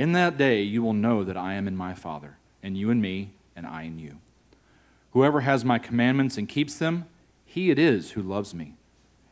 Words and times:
In 0.00 0.12
that 0.12 0.38
day 0.38 0.62
you 0.62 0.82
will 0.82 0.94
know 0.94 1.24
that 1.24 1.36
I 1.36 1.52
am 1.52 1.68
in 1.68 1.76
my 1.76 1.92
Father, 1.92 2.38
and 2.62 2.74
you 2.74 2.88
in 2.88 3.02
me, 3.02 3.32
and 3.54 3.66
I 3.66 3.82
in 3.82 3.98
you. 3.98 4.16
Whoever 5.10 5.42
has 5.42 5.62
my 5.62 5.78
commandments 5.78 6.38
and 6.38 6.48
keeps 6.48 6.78
them, 6.78 7.04
he 7.44 7.70
it 7.70 7.78
is 7.78 8.12
who 8.12 8.22
loves 8.22 8.54
me. 8.54 8.76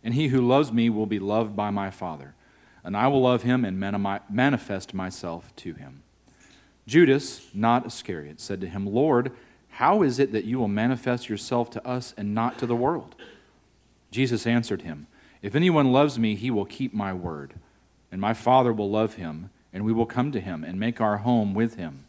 And 0.05 0.13
he 0.13 0.29
who 0.29 0.47
loves 0.47 0.71
me 0.71 0.91
will 0.91 1.07
be 1.07 1.19
loved 1.19 1.57
by 1.57 1.71
my 1.71 1.89
Father, 1.89 2.35
and 2.85 2.95
I 2.95 3.07
will 3.07 3.23
love 3.23 3.45
him 3.45 3.65
and 3.65 3.81
manifest 3.81 4.93
myself 4.93 5.57
to 5.57 5.73
him. 5.73 6.03
Judas, 6.87 7.47
not 7.55 7.87
Iscariot, 7.87 8.39
said 8.39 8.61
to 8.61 8.69
him, 8.69 8.85
Lord, 8.85 9.33
how 9.71 10.03
is 10.03 10.19
it 10.19 10.33
that 10.33 10.45
you 10.45 10.59
will 10.59 10.69
manifest 10.69 11.31
yourself 11.31 11.71
to 11.71 11.87
us 11.87 12.13
and 12.19 12.35
not 12.35 12.59
to 12.59 12.67
the 12.67 12.77
world? 12.77 13.15
Jesus 14.11 14.47
answered 14.47 14.83
him, 14.83 15.07
If 15.41 15.55
anyone 15.55 15.93
loves 15.93 16.19
me, 16.19 16.35
he 16.35 16.51
will 16.51 16.67
keep 16.67 16.93
my 16.93 17.15
word, 17.15 17.55
and 18.13 18.21
my 18.21 18.35
Father 18.35 18.71
will 18.71 18.91
love 18.91 19.15
him 19.15 19.49
and 19.73 19.85
we 19.85 19.93
will 19.93 20.07
come 20.07 20.33
to 20.33 20.41
him 20.41 20.65
and 20.65 20.79
make 20.79 21.01
our 21.01 21.19
home 21.19 21.55
with 21.55 21.77
him. 21.77 22.05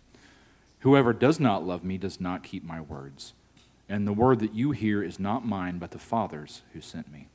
Whoever 0.80 1.12
does 1.14 1.40
not 1.40 1.66
love 1.66 1.84
me 1.84 1.98
does 1.98 2.22
not 2.22 2.44
keep 2.44 2.64
my 2.64 2.80
words, 2.80 3.34
and 3.90 4.08
the 4.08 4.14
word 4.14 4.40
that 4.40 4.54
you 4.54 4.72
hear 4.72 5.04
is 5.04 5.20
not 5.20 5.46
mine, 5.46 5.78
but 5.78 5.92
the 5.92 6.00
Father's 6.00 6.62
who 6.74 6.82
sent 6.82 7.12
me. 7.12 7.28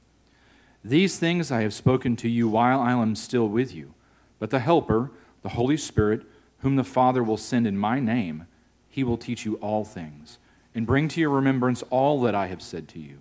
These 0.83 1.19
things 1.19 1.51
I 1.51 1.63
have 1.63 1.75
spoken 1.75 2.17
to 2.17 2.29
you 2.29 2.49
while 2.49 2.81
I 2.81 2.93
am 2.93 3.17
still 3.17 3.49
with 3.49 3.75
you, 3.75 3.95
but 4.39 4.51
the 4.51 4.61
Helper, 4.61 5.11
the 5.43 5.51
Holy 5.51 5.77
Spirit, 5.77 6.23
whom 6.59 6.77
the 6.77 6.85
Father 6.85 7.23
will 7.23 7.37
send 7.37 7.67
in 7.67 7.77
my 7.77 8.01
name, 8.01 8.47
he 8.89 9.05
will 9.05 9.19
teach 9.19 9.45
you 9.45 9.57
all 9.57 9.85
things, 9.85 10.39
and 10.75 10.87
bring 10.87 11.09
to 11.09 11.21
your 11.21 11.31
remembrance 11.31 11.83
all 11.91 12.21
that 12.23 12.35
I 12.35 12.47
have 12.47 12.63
said 12.63 12.89
to 12.89 12.99
you. 12.99 13.19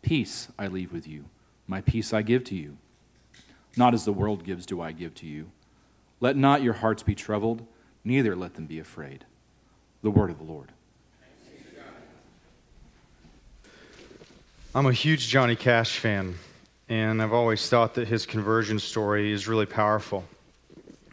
Peace 0.00 0.48
I 0.58 0.66
leave 0.66 0.92
with 0.92 1.06
you, 1.06 1.26
my 1.66 1.80
peace 1.80 2.12
I 2.12 2.22
give 2.22 2.44
to 2.44 2.54
you. 2.54 2.76
Not 3.76 3.94
as 3.94 4.04
the 4.04 4.12
world 4.12 4.44
gives, 4.44 4.66
do 4.66 4.80
I 4.80 4.92
give 4.92 5.14
to 5.16 5.26
you. 5.26 5.50
Let 6.22 6.36
not 6.36 6.62
your 6.62 6.74
hearts 6.74 7.02
be 7.02 7.16
troubled, 7.16 7.66
neither 8.04 8.36
let 8.36 8.54
them 8.54 8.66
be 8.66 8.78
afraid. 8.78 9.24
The 10.02 10.10
word 10.10 10.30
of 10.30 10.38
the 10.38 10.44
Lord. 10.44 10.70
I'm 14.72 14.86
a 14.86 14.92
huge 14.92 15.26
Johnny 15.26 15.56
Cash 15.56 15.98
fan, 15.98 16.36
and 16.88 17.20
I've 17.20 17.32
always 17.32 17.68
thought 17.68 17.94
that 17.94 18.06
his 18.06 18.24
conversion 18.24 18.78
story 18.78 19.32
is 19.32 19.48
really 19.48 19.66
powerful. 19.66 20.22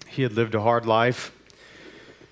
He 0.07 0.21
had 0.21 0.33
lived 0.33 0.53
a 0.53 0.61
hard 0.61 0.85
life. 0.85 1.31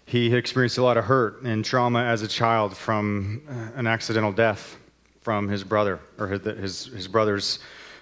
He 0.06 0.32
experienced 0.36 0.78
a 0.78 0.84
lot 0.84 0.98
of 0.98 1.06
hurt 1.06 1.42
and 1.42 1.66
trauma 1.66 2.04
as 2.04 2.22
a 2.22 2.28
child 2.28 2.78
from 2.78 3.42
uh, 3.50 3.80
an 3.80 3.88
accidental 3.88 4.32
death 4.32 4.78
from 5.22 5.48
his 5.48 5.64
brother, 5.64 6.00
or 6.20 6.28
his, 6.28 6.86
his 6.86 7.08
brother's 7.08 7.58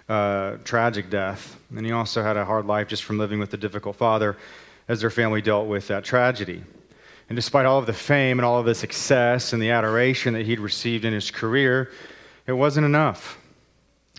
uh, 0.09 0.57
tragic 0.65 1.09
death. 1.09 1.57
And 1.73 1.85
he 1.85 1.93
also 1.93 2.21
had 2.21 2.35
a 2.35 2.43
hard 2.43 2.65
life 2.65 2.89
just 2.89 3.05
from 3.05 3.17
living 3.17 3.39
with 3.39 3.53
a 3.53 3.57
difficult 3.57 3.95
father 3.95 4.35
as 4.87 5.01
their 5.01 5.09
family 5.09 5.41
dealt 5.41 5.67
with 5.67 5.87
that 5.87 6.03
tragedy. 6.03 6.63
And 7.27 7.35
despite 7.35 7.65
all 7.65 7.79
of 7.79 7.87
the 7.87 7.93
fame 7.93 8.37
and 8.37 8.45
all 8.45 8.59
of 8.59 8.65
the 8.65 8.75
success 8.75 9.53
and 9.53 9.61
the 9.61 9.71
adoration 9.71 10.33
that 10.35 10.45
he'd 10.45 10.59
received 10.59 11.05
in 11.05 11.13
his 11.13 11.31
career, 11.31 11.91
it 12.45 12.53
wasn't 12.53 12.85
enough. 12.85 13.39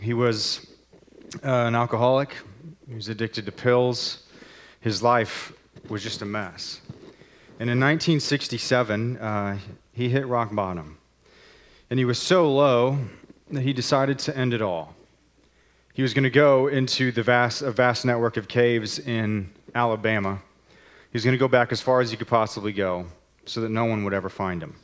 He 0.02 0.12
was 0.12 0.66
uh, 1.44 1.48
an 1.48 1.74
alcoholic, 1.74 2.36
he 2.88 2.94
was 2.94 3.08
addicted 3.08 3.46
to 3.46 3.52
pills. 3.52 4.24
His 4.80 5.02
life 5.02 5.52
was 5.88 6.02
just 6.02 6.22
a 6.22 6.24
mess. 6.24 6.80
And 7.58 7.70
in 7.70 7.80
1967, 7.80 9.16
uh, 9.16 9.58
he 9.92 10.08
hit 10.08 10.26
rock 10.26 10.54
bottom. 10.54 10.98
And 11.90 11.98
he 11.98 12.04
was 12.04 12.18
so 12.18 12.52
low 12.52 12.98
that 13.50 13.62
he 13.62 13.72
decided 13.72 14.18
to 14.20 14.36
end 14.36 14.52
it 14.52 14.60
all. 14.60 14.94
He 15.94 16.02
was 16.02 16.12
going 16.12 16.24
to 16.24 16.30
go 16.30 16.66
into 16.66 17.10
the 17.10 17.22
vast, 17.22 17.62
a 17.62 17.70
vast 17.70 18.04
network 18.04 18.36
of 18.36 18.48
caves 18.48 18.98
in 18.98 19.50
Alabama 19.74 20.42
He's 21.12 21.24
going 21.24 21.32
to 21.32 21.38
go 21.38 21.48
back 21.48 21.72
as 21.72 21.80
far 21.80 22.00
as 22.00 22.10
he 22.10 22.16
could 22.16 22.28
possibly 22.28 22.72
go 22.72 23.06
so 23.44 23.60
that 23.60 23.70
no 23.70 23.84
one 23.84 24.04
would 24.04 24.12
ever 24.12 24.28
find 24.28 24.62
him. 24.62 24.76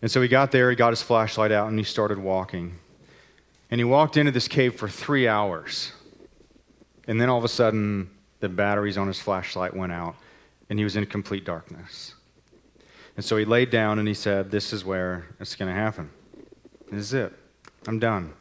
And 0.00 0.10
so 0.10 0.20
he 0.20 0.28
got 0.28 0.52
there, 0.52 0.70
he 0.70 0.76
got 0.76 0.90
his 0.90 1.02
flashlight 1.02 1.50
out, 1.50 1.68
and 1.68 1.78
he 1.78 1.84
started 1.84 2.18
walking. 2.18 2.78
And 3.70 3.80
he 3.80 3.84
walked 3.84 4.16
into 4.16 4.32
this 4.32 4.48
cave 4.48 4.76
for 4.76 4.88
three 4.88 5.26
hours. 5.26 5.92
And 7.08 7.20
then 7.20 7.28
all 7.28 7.38
of 7.38 7.44
a 7.44 7.48
sudden, 7.48 8.10
the 8.40 8.48
batteries 8.48 8.98
on 8.98 9.06
his 9.06 9.18
flashlight 9.18 9.74
went 9.74 9.92
out, 9.92 10.14
and 10.68 10.78
he 10.78 10.84
was 10.84 10.96
in 10.96 11.06
complete 11.06 11.44
darkness. 11.44 12.14
And 13.16 13.24
so 13.24 13.36
he 13.36 13.44
laid 13.44 13.70
down 13.70 13.98
and 13.98 14.08
he 14.08 14.14
said, 14.14 14.50
This 14.50 14.72
is 14.72 14.84
where 14.84 15.26
it's 15.40 15.54
going 15.54 15.72
to 15.72 15.74
happen. 15.74 16.10
This 16.90 17.00
is 17.00 17.14
it. 17.14 17.32
I'm 17.86 17.98
done. 17.98 18.32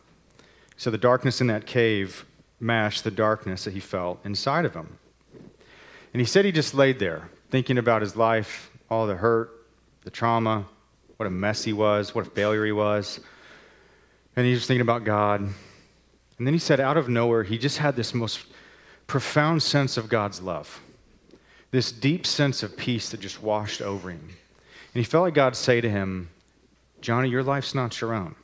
So 0.77 0.89
the 0.89 0.97
darkness 0.97 1.41
in 1.41 1.47
that 1.47 1.65
cave 1.65 2.25
matched 2.59 3.03
the 3.03 3.11
darkness 3.11 3.63
that 3.65 3.73
he 3.73 3.79
felt 3.79 4.19
inside 4.25 4.65
of 4.65 4.73
him. 4.73 4.97
And 6.13 6.21
he 6.21 6.25
said 6.25 6.45
he 6.45 6.51
just 6.51 6.75
laid 6.75 6.99
there, 6.99 7.27
thinking 7.49 7.79
about 7.79 8.03
his 8.03 8.15
life, 8.15 8.69
all 8.89 9.07
the 9.07 9.15
hurt, 9.15 9.65
the 10.03 10.11
trauma, 10.11 10.65
what 11.17 11.25
a 11.25 11.31
mess 11.31 11.63
he 11.63 11.73
was, 11.73 12.13
what 12.13 12.27
a 12.27 12.29
failure 12.29 12.63
he 12.65 12.71
was. 12.71 13.19
And 14.35 14.45
he 14.45 14.53
was 14.53 14.67
thinking 14.67 14.81
about 14.81 15.05
God. 15.05 15.41
And 15.41 16.47
then 16.47 16.53
he 16.53 16.59
said, 16.59 16.79
out 16.79 16.97
of 16.97 17.09
nowhere, 17.09 17.43
he 17.43 17.57
just 17.57 17.79
had 17.79 17.95
this 17.95 18.13
most 18.13 18.45
profound 19.07 19.63
sense 19.63 19.97
of 19.97 20.07
God's 20.07 20.41
love, 20.41 20.81
this 21.71 21.91
deep 21.91 22.27
sense 22.27 22.61
of 22.61 22.77
peace 22.77 23.09
that 23.09 23.19
just 23.19 23.41
washed 23.41 23.81
over 23.81 24.09
him. 24.11 24.29
And 24.29 24.99
he 24.99 25.03
felt 25.03 25.23
like 25.23 25.33
God 25.33 25.55
say 25.55 25.81
to 25.81 25.89
him, 25.89 26.29
Johnny, 27.01 27.29
your 27.29 27.43
life's 27.43 27.73
not 27.73 27.99
your 27.99 28.13
own, 28.13 28.35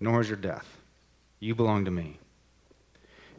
nor 0.00 0.20
is 0.20 0.28
your 0.28 0.38
death. 0.38 0.78
You 1.40 1.54
belong 1.54 1.84
to 1.84 1.90
me. 1.90 2.18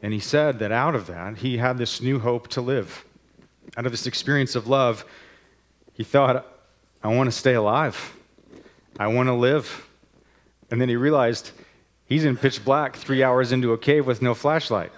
And 0.01 0.13
he 0.13 0.19
said 0.19 0.59
that 0.59 0.71
out 0.71 0.95
of 0.95 1.07
that, 1.07 1.37
he 1.37 1.57
had 1.57 1.77
this 1.77 2.01
new 2.01 2.19
hope 2.19 2.49
to 2.49 2.61
live 2.61 3.05
out 3.77 3.85
of 3.85 3.91
this 3.91 4.07
experience 4.07 4.55
of 4.55 4.67
love, 4.67 5.05
he 5.93 6.03
thought, 6.03 6.45
I 7.03 7.07
want 7.07 7.27
to 7.27 7.31
stay 7.31 7.53
alive. 7.53 8.15
I 8.99 9.07
want 9.07 9.27
to 9.27 9.33
live. 9.33 9.87
And 10.71 10.79
then 10.79 10.89
he 10.89 10.95
realized 10.95 11.51
he's 12.05 12.25
in 12.25 12.37
pitch 12.37 12.63
black 12.63 12.95
three 12.95 13.23
hours 13.23 13.51
into 13.51 13.73
a 13.73 13.77
cave 13.77 14.05
with 14.05 14.21
no 14.21 14.33
flashlight. 14.33 14.91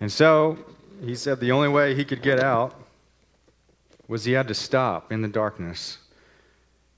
And 0.00 0.10
so 0.10 0.58
he 1.04 1.14
said 1.14 1.40
the 1.40 1.52
only 1.52 1.68
way 1.68 1.94
he 1.94 2.04
could 2.04 2.22
get 2.22 2.40
out 2.40 2.74
was 4.08 4.24
he 4.24 4.32
had 4.32 4.48
to 4.48 4.54
stop 4.54 5.12
in 5.12 5.22
the 5.22 5.28
darkness, 5.28 5.98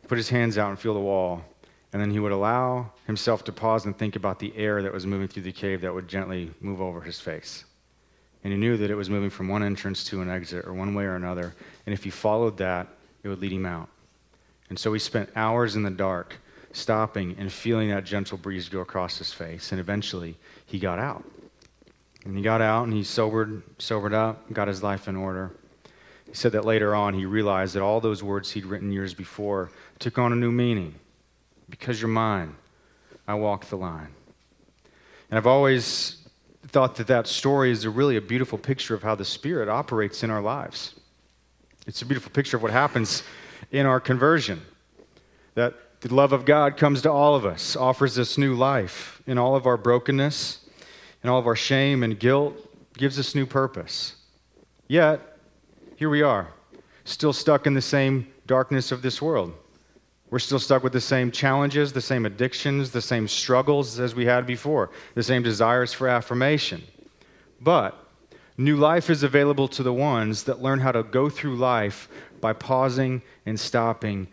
put 0.09 0.19
his 0.19 0.29
hands 0.29 0.59
out 0.59 0.71
and 0.71 0.79
feel 0.79 0.95
the 0.95 1.01
wall, 1.01 1.45
and 1.93 2.01
then 2.01 2.11
he 2.11 2.19
would 2.19 2.33
allow 2.33 2.91
himself 3.07 3.45
to 3.45 3.53
pause 3.53 3.85
and 3.85 3.97
think 3.97 4.17
about 4.17 4.39
the 4.39 4.57
air 4.57 4.83
that 4.83 4.93
was 4.93 5.07
moving 5.07 5.29
through 5.29 5.43
the 5.43 5.53
cave 5.53 5.81
that 5.83 5.95
would 5.95 6.09
gently 6.09 6.51
move 6.61 6.81
over 6.81 7.01
his 7.01 7.21
face 7.21 7.65
and 8.45 8.53
he 8.53 8.59
knew 8.59 8.77
that 8.77 8.91
it 8.91 8.95
was 8.95 9.09
moving 9.09 9.31
from 9.31 9.49
one 9.49 9.63
entrance 9.63 10.05
to 10.05 10.21
an 10.21 10.31
exit 10.31 10.67
or 10.67 10.75
one 10.75 10.95
way 10.95 11.05
or 11.05 11.17
another. 11.17 11.55
And 11.87 11.95
if 11.95 12.05
he 12.05 12.11
followed 12.11 12.59
that, 12.59 12.87
it 13.23 13.29
would 13.29 13.41
lead 13.41 13.53
him 13.53 13.65
out. 13.65 13.89
And 14.69 14.79
so 14.79 14.93
he 14.93 14.99
spent 14.99 15.31
hours 15.35 15.77
in 15.77 15.83
the 15.83 15.91
dark, 15.91 16.37
stopping 16.73 17.37
and 17.39 17.51
feeling 17.51 17.89
that 17.89 18.05
gentle 18.05 18.37
breeze 18.37 18.69
go 18.69 18.81
across 18.81 19.17
his 19.17 19.33
face. 19.33 19.73
And 19.73 19.81
eventually, 19.81 20.37
he 20.67 20.79
got 20.79 20.99
out. 20.99 21.25
And 22.27 22.37
he 22.37 22.43
got 22.43 22.61
out 22.61 22.85
and 22.85 22.93
he 22.93 23.03
sobered, 23.03 23.63
sobered 23.79 24.15
up, 24.15 24.53
got 24.53 24.69
his 24.69 24.83
life 24.83 25.09
in 25.09 25.17
order. 25.17 25.51
He 26.27 26.35
said 26.35 26.53
that 26.53 26.65
later 26.65 26.95
on, 26.95 27.15
he 27.15 27.25
realized 27.25 27.75
that 27.75 27.83
all 27.83 28.01
those 28.01 28.23
words 28.23 28.51
he'd 28.51 28.67
written 28.67 28.93
years 28.93 29.15
before 29.15 29.71
took 29.99 30.19
on 30.19 30.33
a 30.33 30.37
new 30.37 30.53
meaning. 30.53 30.95
Because 31.71 32.01
you're 32.01 32.09
mine, 32.09 32.57
I 33.27 33.35
walk 33.35 33.67
the 33.67 33.77
line. 33.77 34.09
And 35.31 35.39
I've 35.39 35.47
always 35.47 36.24
thought 36.69 36.97
that 36.97 37.07
that 37.09 37.27
story 37.27 37.71
is 37.71 37.85
a 37.85 37.91
really 37.91 38.17
a 38.17 38.21
beautiful 38.21 38.59
picture 38.59 38.95
of 38.95 39.03
how 39.03 39.15
the 39.15 39.25
Spirit 39.25 39.69
operates 39.69 40.23
in 40.23 40.31
our 40.31 40.41
lives. 40.41 40.95
It's 41.87 42.03
a 42.03 42.07
beautiful 42.07 42.31
picture 42.31 42.57
of 42.57 42.63
what 42.63 42.73
happens 42.73 43.23
in 43.71 43.87
our 43.87 44.01
conversion. 44.01 44.63
That 45.55 45.75
the 46.01 46.15
love 46.15 46.33
of 46.33 46.45
God 46.45 46.77
comes 46.77 47.03
to 47.03 47.13
all 47.13 47.35
of 47.35 47.45
us, 47.45 47.77
offers 47.77 48.19
us 48.19 48.39
new 48.39 48.55
life 48.55 49.23
in 49.27 49.39
all 49.39 49.57
of 49.57 49.67
our 49.67 49.77
brokenness, 49.77 50.61
in 51.23 51.31
all 51.31 51.39
of 51.39 51.47
our 51.47 51.57
shame 51.57 52.03
and 52.03 52.19
guilt, 52.19 52.55
gives 52.97 53.19
us 53.19 53.35
new 53.35 53.47
purpose. 53.47 54.17
Yet, 54.89 55.39
here 55.97 56.11
we 56.11 56.23
are, 56.23 56.49
still 57.05 57.33
stuck 57.33 57.67
in 57.67 57.75
the 57.75 57.83
same 57.83 58.27
darkness 58.47 58.93
of 58.93 59.03
this 59.03 59.23
world. 59.23 59.55
We're 60.35 60.41
still 60.41 60.59
stuck 60.59 60.83
with 60.83 60.93
the 60.93 61.01
same 61.01 61.31
challenges, 61.31 61.93
the 61.93 62.01
same 62.01 62.27
addictions, 62.27 62.91
the 62.91 63.01
same 63.01 63.29
struggles 63.29 64.01
as 64.01 64.17
we 64.17 64.27
had 64.27 64.49
before, 64.49 64.91
the 65.15 65.23
same 65.23 65.45
desires 65.45 65.93
for 65.93 66.09
affirmation. 66.09 66.83
But 67.61 67.97
New 68.57 68.75
life 68.75 69.11
is 69.11 69.23
available 69.23 69.69
to 69.69 69.85
the 69.85 69.93
ones 69.93 70.43
that 70.43 70.61
learn 70.61 70.81
how 70.81 70.91
to 70.91 71.05
go 71.05 71.31
through 71.31 71.55
life 71.55 72.09
by 72.41 72.53
pausing 72.53 73.23
and 73.47 73.61
stopping 73.61 74.27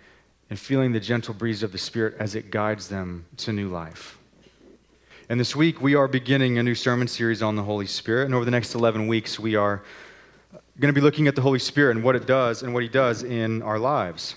and 0.49 0.57
feeling 0.57 0.91
the 0.91 0.99
gentle 0.99 1.35
breeze 1.35 1.61
of 1.61 1.71
the 1.71 1.77
Spirit 1.77 2.15
as 2.19 2.33
it 2.33 2.49
guides 2.49 2.87
them 2.87 3.23
to 3.37 3.53
new 3.53 3.69
life. 3.69 4.17
And 5.29 5.39
this 5.39 5.55
week, 5.55 5.83
we 5.83 5.93
are 5.93 6.07
beginning 6.07 6.57
a 6.57 6.63
new 6.63 6.73
sermon 6.73 7.07
series 7.07 7.43
on 7.43 7.55
the 7.55 7.63
Holy 7.63 7.85
Spirit. 7.85 8.25
And 8.25 8.33
over 8.33 8.43
the 8.43 8.49
next 8.49 8.73
11 8.73 9.05
weeks, 9.05 9.39
we 9.39 9.55
are 9.55 9.83
going 10.79 10.91
to 10.91 10.99
be 10.99 11.05
looking 11.05 11.27
at 11.27 11.35
the 11.35 11.43
Holy 11.43 11.59
Spirit 11.59 11.95
and 11.95 12.03
what 12.03 12.15
it 12.15 12.25
does 12.25 12.63
and 12.63 12.73
what 12.73 12.81
He 12.81 12.89
does 12.89 13.21
in 13.21 13.61
our 13.61 13.77
lives. 13.77 14.33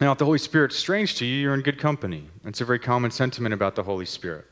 Now, 0.00 0.12
if 0.12 0.18
the 0.18 0.24
Holy 0.24 0.38
Spirit's 0.38 0.76
strange 0.76 1.16
to 1.16 1.26
you, 1.26 1.40
you're 1.40 1.54
in 1.54 1.60
good 1.60 1.78
company. 1.78 2.28
It's 2.44 2.60
a 2.60 2.64
very 2.64 2.78
common 2.78 3.10
sentiment 3.10 3.52
about 3.52 3.74
the 3.74 3.82
Holy 3.82 4.06
Spirit. 4.06 4.46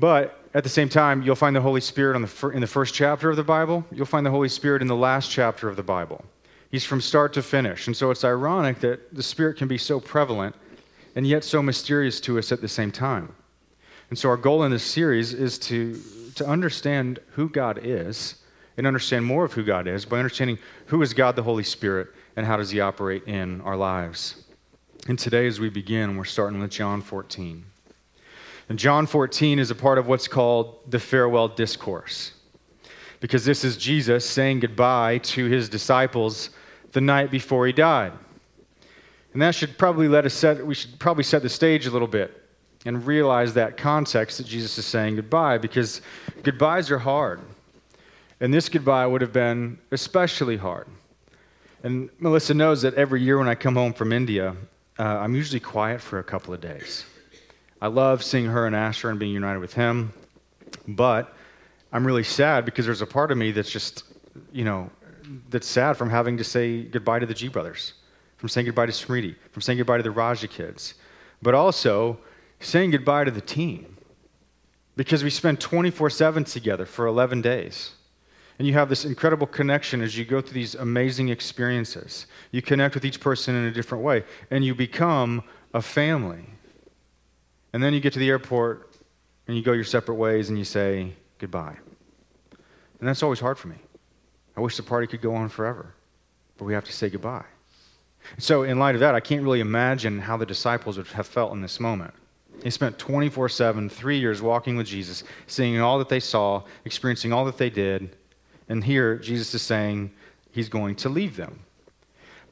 But 0.00 0.42
at 0.52 0.64
the 0.64 0.70
same 0.70 0.88
time, 0.88 1.22
you'll 1.22 1.36
find 1.36 1.54
the 1.54 1.60
Holy 1.60 1.80
Spirit 1.80 2.18
the 2.20 2.26
fir- 2.26 2.50
in 2.50 2.60
the 2.60 2.66
first 2.66 2.92
chapter 2.92 3.30
of 3.30 3.36
the 3.36 3.44
Bible. 3.44 3.84
You'll 3.92 4.04
find 4.06 4.26
the 4.26 4.30
Holy 4.30 4.48
Spirit 4.48 4.82
in 4.82 4.88
the 4.88 4.96
last 4.96 5.30
chapter 5.30 5.68
of 5.68 5.76
the 5.76 5.82
Bible. 5.82 6.24
He's 6.70 6.84
from 6.84 7.00
start 7.00 7.32
to 7.34 7.42
finish. 7.42 7.86
And 7.86 7.96
so 7.96 8.10
it's 8.10 8.24
ironic 8.24 8.80
that 8.80 9.14
the 9.14 9.22
Spirit 9.22 9.58
can 9.58 9.68
be 9.68 9.78
so 9.78 10.00
prevalent 10.00 10.56
and 11.14 11.26
yet 11.26 11.44
so 11.44 11.62
mysterious 11.62 12.20
to 12.22 12.38
us 12.38 12.50
at 12.50 12.60
the 12.60 12.68
same 12.68 12.90
time. 12.90 13.34
And 14.10 14.18
so 14.18 14.28
our 14.28 14.36
goal 14.36 14.64
in 14.64 14.72
this 14.72 14.82
series 14.82 15.32
is 15.32 15.58
to, 15.60 16.00
to 16.34 16.46
understand 16.46 17.20
who 17.32 17.48
God 17.48 17.78
is 17.82 18.36
and 18.76 18.86
understand 18.86 19.24
more 19.24 19.44
of 19.44 19.52
who 19.52 19.62
God 19.62 19.86
is 19.86 20.04
by 20.04 20.18
understanding 20.18 20.58
who 20.86 21.00
is 21.02 21.14
God 21.14 21.36
the 21.36 21.42
Holy 21.42 21.62
Spirit 21.62 22.08
and 22.36 22.46
how 22.46 22.56
does 22.56 22.70
he 22.70 22.80
operate 22.80 23.24
in 23.26 23.60
our 23.62 23.76
lives. 23.76 24.44
And 25.08 25.18
today 25.18 25.46
as 25.46 25.58
we 25.58 25.68
begin, 25.68 26.16
we're 26.16 26.24
starting 26.24 26.60
with 26.60 26.70
John 26.70 27.02
14. 27.02 27.64
And 28.68 28.78
John 28.78 29.06
14 29.06 29.58
is 29.58 29.70
a 29.70 29.74
part 29.74 29.98
of 29.98 30.06
what's 30.06 30.28
called 30.28 30.78
the 30.90 30.98
farewell 30.98 31.48
discourse. 31.48 32.32
Because 33.20 33.44
this 33.44 33.64
is 33.64 33.76
Jesus 33.76 34.28
saying 34.28 34.60
goodbye 34.60 35.18
to 35.18 35.46
his 35.46 35.68
disciples 35.68 36.50
the 36.92 37.00
night 37.00 37.30
before 37.30 37.66
he 37.66 37.72
died. 37.72 38.12
And 39.32 39.42
that 39.42 39.54
should 39.54 39.78
probably 39.78 40.08
let 40.08 40.24
us 40.24 40.34
set, 40.34 40.64
we 40.64 40.74
should 40.74 40.98
probably 40.98 41.24
set 41.24 41.42
the 41.42 41.48
stage 41.48 41.86
a 41.86 41.90
little 41.90 42.08
bit 42.08 42.42
and 42.84 43.06
realize 43.06 43.54
that 43.54 43.76
context 43.76 44.38
that 44.38 44.46
Jesus 44.46 44.76
is 44.78 44.86
saying 44.86 45.16
goodbye 45.16 45.58
because 45.58 46.02
goodbyes 46.42 46.90
are 46.90 46.98
hard. 46.98 47.40
And 48.40 48.52
this 48.52 48.68
goodbye 48.68 49.06
would 49.06 49.20
have 49.20 49.32
been 49.32 49.78
especially 49.90 50.56
hard. 50.56 50.88
And 51.82 52.10
Melissa 52.20 52.54
knows 52.54 52.82
that 52.82 52.94
every 52.94 53.22
year 53.22 53.38
when 53.38 53.48
I 53.48 53.56
come 53.56 53.74
home 53.74 53.92
from 53.92 54.12
India, 54.12 54.54
uh, 54.98 55.02
I'm 55.02 55.34
usually 55.34 55.58
quiet 55.58 56.00
for 56.00 56.20
a 56.20 56.24
couple 56.24 56.54
of 56.54 56.60
days. 56.60 57.04
I 57.80 57.88
love 57.88 58.22
seeing 58.22 58.46
her 58.46 58.66
and 58.66 58.76
Asher 58.76 59.10
and 59.10 59.18
being 59.18 59.32
united 59.32 59.58
with 59.58 59.74
him, 59.74 60.12
but 60.86 61.34
I'm 61.92 62.06
really 62.06 62.22
sad 62.22 62.64
because 62.64 62.86
there's 62.86 63.02
a 63.02 63.06
part 63.06 63.32
of 63.32 63.38
me 63.38 63.50
that's 63.50 63.70
just, 63.70 64.04
you 64.52 64.64
know, 64.64 64.90
that's 65.50 65.66
sad 65.66 65.96
from 65.96 66.08
having 66.08 66.36
to 66.36 66.44
say 66.44 66.82
goodbye 66.82 67.18
to 67.18 67.26
the 67.26 67.34
G 67.34 67.48
brothers, 67.48 67.94
from 68.36 68.48
saying 68.48 68.66
goodbye 68.66 68.86
to 68.86 68.92
Smriti, 68.92 69.34
from 69.50 69.62
saying 69.62 69.78
goodbye 69.78 69.96
to 69.96 70.02
the 70.04 70.10
Raja 70.12 70.46
kids, 70.46 70.94
but 71.42 71.54
also 71.54 72.16
saying 72.60 72.92
goodbye 72.92 73.24
to 73.24 73.32
the 73.32 73.40
team 73.40 73.96
because 74.94 75.24
we 75.24 75.30
spent 75.30 75.60
24 75.60 76.10
7 76.10 76.44
together 76.44 76.86
for 76.86 77.06
11 77.06 77.42
days. 77.42 77.92
And 78.58 78.68
you 78.68 78.74
have 78.74 78.88
this 78.88 79.04
incredible 79.04 79.46
connection 79.46 80.02
as 80.02 80.16
you 80.16 80.24
go 80.24 80.40
through 80.40 80.52
these 80.52 80.74
amazing 80.74 81.28
experiences. 81.30 82.26
You 82.50 82.62
connect 82.62 82.94
with 82.94 83.04
each 83.04 83.20
person 83.20 83.54
in 83.54 83.64
a 83.64 83.72
different 83.72 84.04
way, 84.04 84.24
and 84.50 84.64
you 84.64 84.74
become 84.74 85.42
a 85.74 85.82
family. 85.82 86.44
And 87.72 87.82
then 87.82 87.94
you 87.94 88.00
get 88.00 88.12
to 88.12 88.18
the 88.18 88.28
airport 88.28 88.90
and 89.46 89.56
you 89.56 89.62
go 89.62 89.72
your 89.72 89.84
separate 89.84 90.14
ways 90.14 90.48
and 90.48 90.58
you 90.58 90.64
say 90.64 91.14
goodbye. 91.38 91.76
And 93.00 93.08
that's 93.08 93.22
always 93.22 93.40
hard 93.40 93.58
for 93.58 93.68
me. 93.68 93.76
I 94.56 94.60
wish 94.60 94.76
the 94.76 94.82
party 94.82 95.06
could 95.06 95.22
go 95.22 95.34
on 95.34 95.48
forever, 95.48 95.94
but 96.58 96.66
we 96.66 96.74
have 96.74 96.84
to 96.84 96.92
say 96.92 97.08
goodbye. 97.08 97.44
So, 98.38 98.62
in 98.62 98.78
light 98.78 98.94
of 98.94 99.00
that, 99.00 99.16
I 99.16 99.20
can't 99.20 99.42
really 99.42 99.60
imagine 99.60 100.20
how 100.20 100.36
the 100.36 100.46
disciples 100.46 100.96
would 100.96 101.08
have 101.08 101.26
felt 101.26 101.52
in 101.52 101.60
this 101.60 101.80
moment. 101.80 102.14
They 102.60 102.70
spent 102.70 102.98
24 102.98 103.48
7, 103.48 103.88
three 103.88 104.18
years 104.18 104.40
walking 104.40 104.76
with 104.76 104.86
Jesus, 104.86 105.24
seeing 105.48 105.80
all 105.80 105.98
that 105.98 106.08
they 106.08 106.20
saw, 106.20 106.62
experiencing 106.84 107.32
all 107.32 107.44
that 107.46 107.58
they 107.58 107.70
did. 107.70 108.16
And 108.68 108.84
here, 108.84 109.16
Jesus 109.16 109.54
is 109.54 109.62
saying 109.62 110.12
he's 110.50 110.68
going 110.68 110.96
to 110.96 111.08
leave 111.08 111.36
them. 111.36 111.60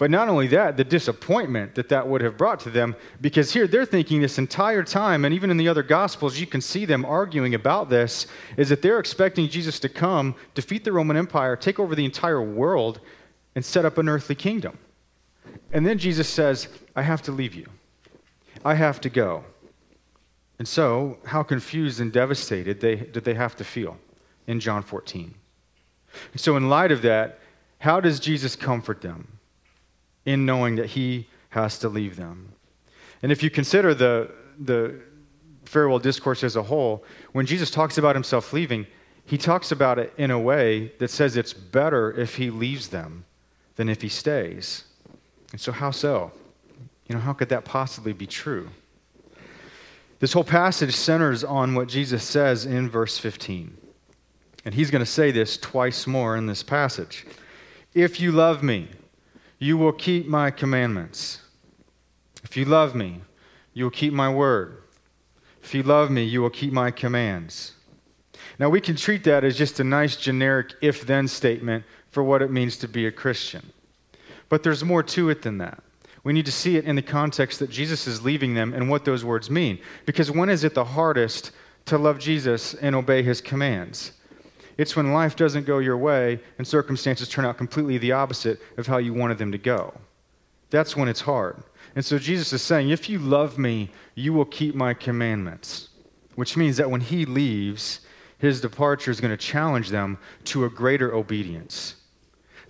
But 0.00 0.10
not 0.10 0.30
only 0.30 0.46
that, 0.46 0.78
the 0.78 0.84
disappointment 0.84 1.74
that 1.74 1.90
that 1.90 2.08
would 2.08 2.22
have 2.22 2.38
brought 2.38 2.60
to 2.60 2.70
them, 2.70 2.96
because 3.20 3.52
here 3.52 3.66
they're 3.66 3.84
thinking 3.84 4.22
this 4.22 4.38
entire 4.38 4.82
time, 4.82 5.26
and 5.26 5.34
even 5.34 5.50
in 5.50 5.58
the 5.58 5.68
other 5.68 5.82
Gospels, 5.82 6.40
you 6.40 6.46
can 6.46 6.62
see 6.62 6.86
them 6.86 7.04
arguing 7.04 7.54
about 7.54 7.90
this, 7.90 8.26
is 8.56 8.70
that 8.70 8.80
they're 8.80 8.98
expecting 8.98 9.46
Jesus 9.46 9.78
to 9.80 9.90
come, 9.90 10.34
defeat 10.54 10.84
the 10.84 10.92
Roman 10.92 11.18
Empire, 11.18 11.54
take 11.54 11.78
over 11.78 11.94
the 11.94 12.06
entire 12.06 12.40
world, 12.40 13.00
and 13.54 13.62
set 13.62 13.84
up 13.84 13.98
an 13.98 14.08
earthly 14.08 14.34
kingdom. 14.34 14.78
And 15.70 15.86
then 15.86 15.98
Jesus 15.98 16.30
says, 16.30 16.68
I 16.96 17.02
have 17.02 17.20
to 17.22 17.32
leave 17.32 17.54
you, 17.54 17.66
I 18.64 18.76
have 18.76 19.02
to 19.02 19.10
go. 19.10 19.44
And 20.58 20.66
so, 20.66 21.18
how 21.26 21.42
confused 21.42 22.00
and 22.00 22.10
devastated 22.10 22.80
they, 22.80 22.96
did 22.96 23.24
they 23.24 23.34
have 23.34 23.54
to 23.56 23.64
feel 23.64 23.98
in 24.46 24.60
John 24.60 24.82
14? 24.82 25.34
So, 26.36 26.56
in 26.56 26.68
light 26.68 26.92
of 26.92 27.02
that, 27.02 27.38
how 27.78 28.00
does 28.00 28.20
Jesus 28.20 28.56
comfort 28.56 29.00
them? 29.00 29.40
in 30.24 30.44
knowing 30.46 30.76
that 30.76 30.86
he 30.86 31.28
has 31.50 31.78
to 31.78 31.88
leave 31.88 32.16
them. 32.16 32.52
And 33.22 33.32
if 33.32 33.42
you 33.42 33.50
consider 33.50 33.94
the, 33.94 34.30
the 34.58 35.00
farewell 35.64 35.98
discourse 35.98 36.44
as 36.44 36.56
a 36.56 36.62
whole, 36.62 37.04
when 37.32 37.46
Jesus 37.46 37.70
talks 37.70 37.98
about 37.98 38.16
himself 38.16 38.52
leaving, 38.52 38.86
he 39.24 39.38
talks 39.38 39.72
about 39.72 39.98
it 39.98 40.12
in 40.16 40.30
a 40.30 40.38
way 40.38 40.92
that 40.98 41.10
says 41.10 41.36
it's 41.36 41.52
better 41.52 42.12
if 42.12 42.36
he 42.36 42.50
leaves 42.50 42.88
them 42.88 43.24
than 43.76 43.88
if 43.88 44.02
he 44.02 44.08
stays. 44.08 44.84
And 45.52 45.60
so, 45.60 45.72
how 45.72 45.90
so? 45.90 46.32
You 47.08 47.16
know, 47.16 47.20
how 47.20 47.32
could 47.32 47.48
that 47.48 47.64
possibly 47.64 48.12
be 48.12 48.26
true? 48.26 48.68
This 50.20 50.32
whole 50.32 50.44
passage 50.44 50.94
centers 50.94 51.42
on 51.42 51.74
what 51.74 51.88
Jesus 51.88 52.22
says 52.22 52.66
in 52.66 52.88
verse 52.88 53.18
15. 53.18 53.76
And 54.64 54.74
he's 54.74 54.90
going 54.90 55.04
to 55.04 55.10
say 55.10 55.30
this 55.30 55.56
twice 55.56 56.06
more 56.06 56.36
in 56.36 56.46
this 56.46 56.62
passage. 56.62 57.26
If 57.94 58.20
you 58.20 58.32
love 58.32 58.62
me, 58.62 58.88
you 59.58 59.76
will 59.76 59.92
keep 59.92 60.26
my 60.26 60.50
commandments. 60.50 61.40
If 62.44 62.56
you 62.56 62.64
love 62.64 62.94
me, 62.94 63.20
you 63.74 63.84
will 63.84 63.90
keep 63.90 64.12
my 64.12 64.32
word. 64.32 64.82
If 65.62 65.74
you 65.74 65.82
love 65.82 66.10
me, 66.10 66.24
you 66.24 66.40
will 66.40 66.50
keep 66.50 66.72
my 66.72 66.90
commands. 66.90 67.72
Now, 68.58 68.68
we 68.68 68.80
can 68.80 68.96
treat 68.96 69.24
that 69.24 69.44
as 69.44 69.56
just 69.56 69.80
a 69.80 69.84
nice 69.84 70.16
generic 70.16 70.74
if 70.80 71.06
then 71.06 71.28
statement 71.28 71.84
for 72.10 72.22
what 72.22 72.42
it 72.42 72.50
means 72.50 72.76
to 72.78 72.88
be 72.88 73.06
a 73.06 73.12
Christian. 73.12 73.72
But 74.48 74.62
there's 74.62 74.84
more 74.84 75.02
to 75.02 75.30
it 75.30 75.42
than 75.42 75.58
that. 75.58 75.82
We 76.24 76.32
need 76.32 76.46
to 76.46 76.52
see 76.52 76.76
it 76.76 76.84
in 76.84 76.96
the 76.96 77.02
context 77.02 77.58
that 77.60 77.70
Jesus 77.70 78.06
is 78.06 78.22
leaving 78.22 78.54
them 78.54 78.74
and 78.74 78.90
what 78.90 79.04
those 79.04 79.24
words 79.24 79.48
mean. 79.48 79.78
Because 80.04 80.30
when 80.30 80.50
is 80.50 80.64
it 80.64 80.74
the 80.74 80.84
hardest 80.84 81.52
to 81.86 81.96
love 81.96 82.18
Jesus 82.18 82.74
and 82.74 82.94
obey 82.94 83.22
his 83.22 83.40
commands? 83.40 84.12
It's 84.80 84.96
when 84.96 85.12
life 85.12 85.36
doesn't 85.36 85.66
go 85.66 85.78
your 85.78 85.98
way 85.98 86.40
and 86.56 86.66
circumstances 86.66 87.28
turn 87.28 87.44
out 87.44 87.58
completely 87.58 87.98
the 87.98 88.12
opposite 88.12 88.62
of 88.78 88.86
how 88.86 88.96
you 88.96 89.12
wanted 89.12 89.36
them 89.36 89.52
to 89.52 89.58
go. 89.58 89.92
That's 90.70 90.96
when 90.96 91.06
it's 91.06 91.20
hard. 91.20 91.62
And 91.94 92.02
so 92.02 92.18
Jesus 92.18 92.50
is 92.54 92.62
saying, 92.62 92.88
If 92.88 93.06
you 93.06 93.18
love 93.18 93.58
me, 93.58 93.90
you 94.14 94.32
will 94.32 94.46
keep 94.46 94.74
my 94.74 94.94
commandments. 94.94 95.90
Which 96.34 96.56
means 96.56 96.78
that 96.78 96.90
when 96.90 97.02
he 97.02 97.26
leaves, 97.26 98.00
his 98.38 98.62
departure 98.62 99.10
is 99.10 99.20
going 99.20 99.32
to 99.32 99.36
challenge 99.36 99.90
them 99.90 100.16
to 100.44 100.64
a 100.64 100.70
greater 100.70 101.14
obedience. 101.14 101.96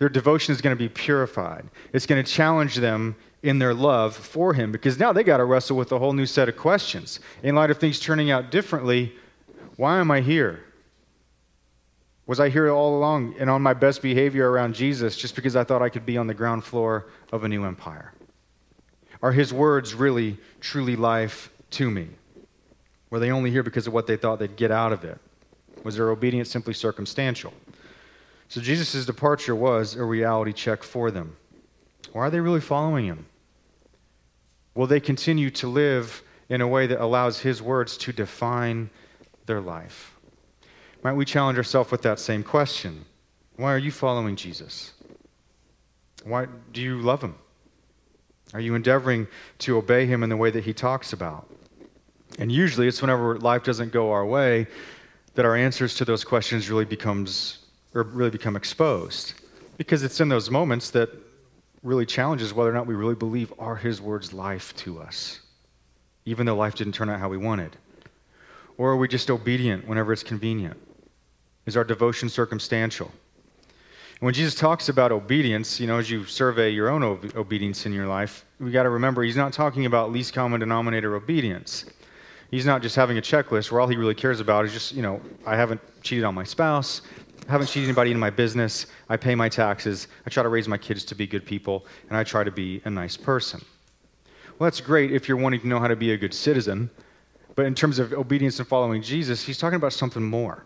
Their 0.00 0.08
devotion 0.08 0.52
is 0.52 0.60
going 0.60 0.76
to 0.76 0.84
be 0.84 0.88
purified. 0.88 1.64
It's 1.92 2.06
going 2.06 2.24
to 2.24 2.28
challenge 2.28 2.74
them 2.74 3.14
in 3.44 3.60
their 3.60 3.72
love 3.72 4.16
for 4.16 4.52
him 4.52 4.72
because 4.72 4.98
now 4.98 5.12
they 5.12 5.22
got 5.22 5.36
to 5.36 5.44
wrestle 5.44 5.76
with 5.76 5.92
a 5.92 5.98
whole 6.00 6.12
new 6.12 6.26
set 6.26 6.48
of 6.48 6.56
questions. 6.56 7.20
In 7.44 7.54
light 7.54 7.70
of 7.70 7.78
things 7.78 8.00
turning 8.00 8.32
out 8.32 8.50
differently, 8.50 9.14
why 9.76 10.00
am 10.00 10.10
I 10.10 10.22
here? 10.22 10.64
Was 12.30 12.38
I 12.38 12.48
here 12.48 12.70
all 12.70 12.96
along 12.96 13.34
and 13.40 13.50
on 13.50 13.60
my 13.60 13.74
best 13.74 14.02
behavior 14.02 14.48
around 14.48 14.76
Jesus 14.76 15.16
just 15.16 15.34
because 15.34 15.56
I 15.56 15.64
thought 15.64 15.82
I 15.82 15.88
could 15.88 16.06
be 16.06 16.16
on 16.16 16.28
the 16.28 16.32
ground 16.32 16.62
floor 16.62 17.06
of 17.32 17.42
a 17.42 17.48
new 17.48 17.64
empire? 17.64 18.12
Are 19.20 19.32
his 19.32 19.52
words 19.52 19.96
really, 19.96 20.38
truly 20.60 20.94
life 20.94 21.50
to 21.70 21.90
me? 21.90 22.06
Were 23.10 23.18
they 23.18 23.32
only 23.32 23.50
here 23.50 23.64
because 23.64 23.88
of 23.88 23.92
what 23.92 24.06
they 24.06 24.14
thought 24.14 24.38
they'd 24.38 24.54
get 24.54 24.70
out 24.70 24.92
of 24.92 25.02
it? 25.02 25.18
Was 25.82 25.96
their 25.96 26.08
obedience 26.10 26.48
simply 26.48 26.72
circumstantial? 26.72 27.52
So 28.46 28.60
Jesus' 28.60 29.04
departure 29.04 29.56
was 29.56 29.96
a 29.96 30.04
reality 30.04 30.52
check 30.52 30.84
for 30.84 31.10
them. 31.10 31.34
Or 32.12 32.26
are 32.26 32.30
they 32.30 32.38
really 32.38 32.60
following 32.60 33.06
him? 33.06 33.26
Will 34.76 34.86
they 34.86 35.00
continue 35.00 35.50
to 35.50 35.66
live 35.66 36.22
in 36.48 36.60
a 36.60 36.68
way 36.68 36.86
that 36.86 37.02
allows 37.02 37.40
his 37.40 37.60
words 37.60 37.96
to 37.96 38.12
define 38.12 38.88
their 39.46 39.60
life? 39.60 40.16
Might 41.02 41.14
we 41.14 41.24
challenge 41.24 41.56
ourselves 41.56 41.90
with 41.90 42.02
that 42.02 42.18
same 42.18 42.42
question? 42.42 43.04
Why 43.56 43.72
are 43.72 43.78
you 43.78 43.90
following 43.90 44.36
Jesus? 44.36 44.92
Why 46.24 46.46
do 46.72 46.82
you 46.82 46.98
love 47.00 47.22
him? 47.22 47.34
Are 48.52 48.60
you 48.60 48.74
endeavoring 48.74 49.26
to 49.58 49.78
obey 49.78 50.06
him 50.06 50.22
in 50.22 50.28
the 50.28 50.36
way 50.36 50.50
that 50.50 50.64
he 50.64 50.74
talks 50.74 51.12
about? 51.12 51.48
And 52.38 52.52
usually 52.52 52.86
it's 52.86 53.00
whenever 53.00 53.38
life 53.38 53.64
doesn't 53.64 53.92
go 53.92 54.10
our 54.12 54.26
way 54.26 54.66
that 55.34 55.44
our 55.44 55.56
answers 55.56 55.94
to 55.96 56.04
those 56.04 56.24
questions 56.24 56.68
really 56.68 56.84
becomes 56.84 57.58
or 57.94 58.02
really 58.02 58.30
become 58.30 58.56
exposed. 58.56 59.34
Because 59.78 60.02
it's 60.02 60.20
in 60.20 60.28
those 60.28 60.50
moments 60.50 60.90
that 60.90 61.10
really 61.82 62.04
challenges 62.04 62.52
whether 62.52 62.70
or 62.70 62.74
not 62.74 62.86
we 62.86 62.94
really 62.94 63.14
believe 63.14 63.52
are 63.58 63.76
his 63.76 64.00
words 64.00 64.32
life 64.32 64.76
to 64.76 65.00
us, 65.00 65.40
even 66.26 66.44
though 66.44 66.56
life 66.56 66.74
didn't 66.74 66.92
turn 66.92 67.08
out 67.08 67.20
how 67.20 67.28
we 67.28 67.38
wanted. 67.38 67.76
Or 68.76 68.90
are 68.90 68.96
we 68.96 69.08
just 69.08 69.30
obedient 69.30 69.86
whenever 69.88 70.12
it's 70.12 70.22
convenient? 70.22 70.78
Is 71.70 71.76
our 71.76 71.84
devotion 71.84 72.28
circumstantial? 72.28 73.12
when 74.18 74.34
Jesus 74.34 74.56
talks 74.56 74.88
about 74.88 75.12
obedience, 75.12 75.78
you 75.78 75.86
know, 75.86 75.98
as 75.98 76.10
you 76.10 76.24
survey 76.24 76.70
your 76.70 76.88
own 76.88 77.04
ob- 77.04 77.32
obedience 77.36 77.86
in 77.86 77.92
your 77.92 78.08
life, 78.08 78.44
we 78.58 78.72
got 78.72 78.82
to 78.82 78.90
remember 78.90 79.22
he's 79.22 79.36
not 79.36 79.52
talking 79.52 79.86
about 79.86 80.10
least 80.10 80.34
common 80.34 80.58
denominator 80.58 81.14
obedience. 81.14 81.84
He's 82.50 82.66
not 82.66 82.82
just 82.82 82.96
having 82.96 83.18
a 83.18 83.22
checklist 83.22 83.70
where 83.70 83.80
all 83.80 83.86
he 83.86 83.96
really 83.96 84.16
cares 84.16 84.40
about 84.40 84.64
is 84.64 84.72
just, 84.72 84.92
you 84.94 85.00
know, 85.00 85.20
I 85.46 85.54
haven't 85.54 85.80
cheated 86.02 86.24
on 86.24 86.34
my 86.34 86.42
spouse, 86.42 87.02
I 87.48 87.52
haven't 87.52 87.68
cheated 87.68 87.88
anybody 87.88 88.10
in 88.10 88.18
my 88.18 88.30
business, 88.30 88.86
I 89.08 89.16
pay 89.16 89.36
my 89.36 89.48
taxes, 89.48 90.08
I 90.26 90.30
try 90.30 90.42
to 90.42 90.48
raise 90.48 90.66
my 90.66 90.76
kids 90.76 91.04
to 91.04 91.14
be 91.14 91.28
good 91.28 91.46
people, 91.46 91.86
and 92.08 92.18
I 92.18 92.24
try 92.24 92.42
to 92.42 92.50
be 92.50 92.82
a 92.84 92.90
nice 92.90 93.16
person. 93.16 93.64
Well, 94.58 94.66
that's 94.66 94.80
great 94.80 95.12
if 95.12 95.28
you're 95.28 95.36
wanting 95.36 95.60
to 95.60 95.68
know 95.68 95.78
how 95.78 95.86
to 95.86 95.94
be 95.94 96.14
a 96.14 96.16
good 96.16 96.34
citizen, 96.34 96.90
but 97.54 97.64
in 97.64 97.76
terms 97.76 98.00
of 98.00 98.12
obedience 98.12 98.58
and 98.58 98.66
following 98.66 99.02
Jesus, 99.02 99.44
he's 99.44 99.56
talking 99.56 99.76
about 99.76 99.92
something 99.92 100.24
more. 100.24 100.64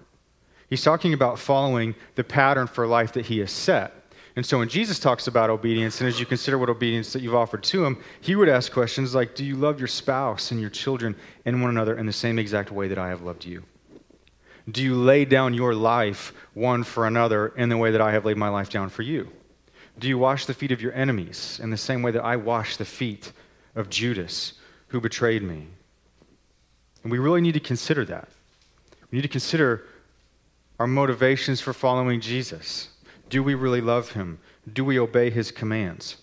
He's 0.75 0.83
talking 0.83 1.12
about 1.12 1.38
following 1.38 1.95
the 2.16 2.25
pattern 2.25 2.66
for 2.66 2.85
life 2.85 3.12
that 3.12 3.26
he 3.26 3.38
has 3.38 3.52
set. 3.52 3.95
And 4.35 4.45
so 4.45 4.59
when 4.59 4.69
Jesus 4.69 4.99
talks 4.99 5.28
about 5.28 5.49
obedience, 5.49 6.00
and 6.00 6.09
as 6.09 6.19
you 6.19 6.26
consider 6.26 6.59
what 6.59 6.69
obedience 6.69 7.12
that 7.12 7.23
you've 7.23 7.37
offered 7.37 7.62
to 7.62 7.85
him, 7.85 7.97
he 8.21 8.35
would 8.35 8.49
ask 8.49 8.73
questions 8.73 9.14
like 9.14 9.37
Do 9.37 9.45
you 9.45 9.54
love 9.54 9.78
your 9.78 9.87
spouse 9.87 10.50
and 10.50 10.61
your 10.61 10.71
children 10.71 11.14
and 11.45 11.62
one 11.62 11.71
another 11.71 11.97
in 11.97 12.07
the 12.07 12.12
same 12.12 12.40
exact 12.40 12.73
way 12.73 12.88
that 12.88 12.99
I 12.99 13.07
have 13.11 13.23
loved 13.23 13.45
you? 13.45 13.62
Do 14.69 14.83
you 14.83 14.97
lay 14.97 15.25
down 15.25 15.54
your 15.54 15.76
life 15.76 16.33
one 16.54 16.83
for 16.83 17.07
another 17.07 17.52
in 17.57 17.69
the 17.69 17.76
way 17.76 17.93
that 17.93 18.00
I 18.00 18.11
have 18.11 18.25
laid 18.25 18.37
my 18.37 18.49
life 18.49 18.69
down 18.69 18.88
for 18.88 19.02
you? 19.02 19.31
Do 20.00 20.09
you 20.09 20.19
wash 20.19 20.45
the 20.45 20.54
feet 20.54 20.73
of 20.73 20.83
your 20.83 20.93
enemies 20.95 21.61
in 21.62 21.71
the 21.71 21.76
same 21.76 22.02
way 22.02 22.11
that 22.11 22.25
I 22.25 22.35
washed 22.35 22.78
the 22.78 22.85
feet 22.85 23.31
of 23.76 23.90
Judas, 23.90 24.54
who 24.88 25.00
betrayed 25.00 25.45
me? 25.45 25.69
And 27.04 27.12
we 27.12 27.19
really 27.19 27.43
need 27.43 27.54
to 27.54 27.61
consider 27.61 28.04
that. 28.07 28.28
We 29.12 29.19
need 29.19 29.23
to 29.23 29.28
consider 29.28 29.87
our 30.78 30.87
motivations 30.87 31.61
for 31.61 31.73
following 31.73 32.21
Jesus. 32.21 32.88
Do 33.28 33.43
we 33.43 33.54
really 33.54 33.81
love 33.81 34.12
him? 34.12 34.38
Do 34.73 34.85
we 34.85 34.99
obey 34.99 35.31
his 35.31 35.50
commands? 35.50 36.16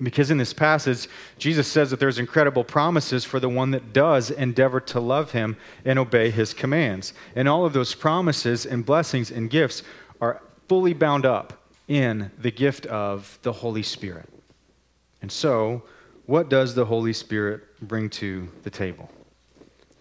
Because 0.00 0.30
in 0.30 0.38
this 0.38 0.52
passage, 0.52 1.08
Jesus 1.38 1.66
says 1.66 1.90
that 1.90 1.98
there's 1.98 2.20
incredible 2.20 2.62
promises 2.62 3.24
for 3.24 3.40
the 3.40 3.48
one 3.48 3.72
that 3.72 3.92
does 3.92 4.30
endeavor 4.30 4.80
to 4.80 5.00
love 5.00 5.32
him 5.32 5.56
and 5.84 5.98
obey 5.98 6.30
his 6.30 6.54
commands. 6.54 7.12
And 7.34 7.48
all 7.48 7.66
of 7.66 7.72
those 7.72 7.94
promises 7.94 8.64
and 8.64 8.86
blessings 8.86 9.30
and 9.30 9.50
gifts 9.50 9.82
are 10.20 10.40
fully 10.68 10.94
bound 10.94 11.26
up 11.26 11.68
in 11.88 12.30
the 12.38 12.52
gift 12.52 12.86
of 12.86 13.38
the 13.42 13.52
Holy 13.52 13.82
Spirit. 13.82 14.28
And 15.20 15.32
so, 15.32 15.82
what 16.26 16.48
does 16.48 16.74
the 16.74 16.84
Holy 16.84 17.12
Spirit 17.12 17.62
bring 17.80 18.10
to 18.10 18.48
the 18.62 18.70
table? 18.70 19.10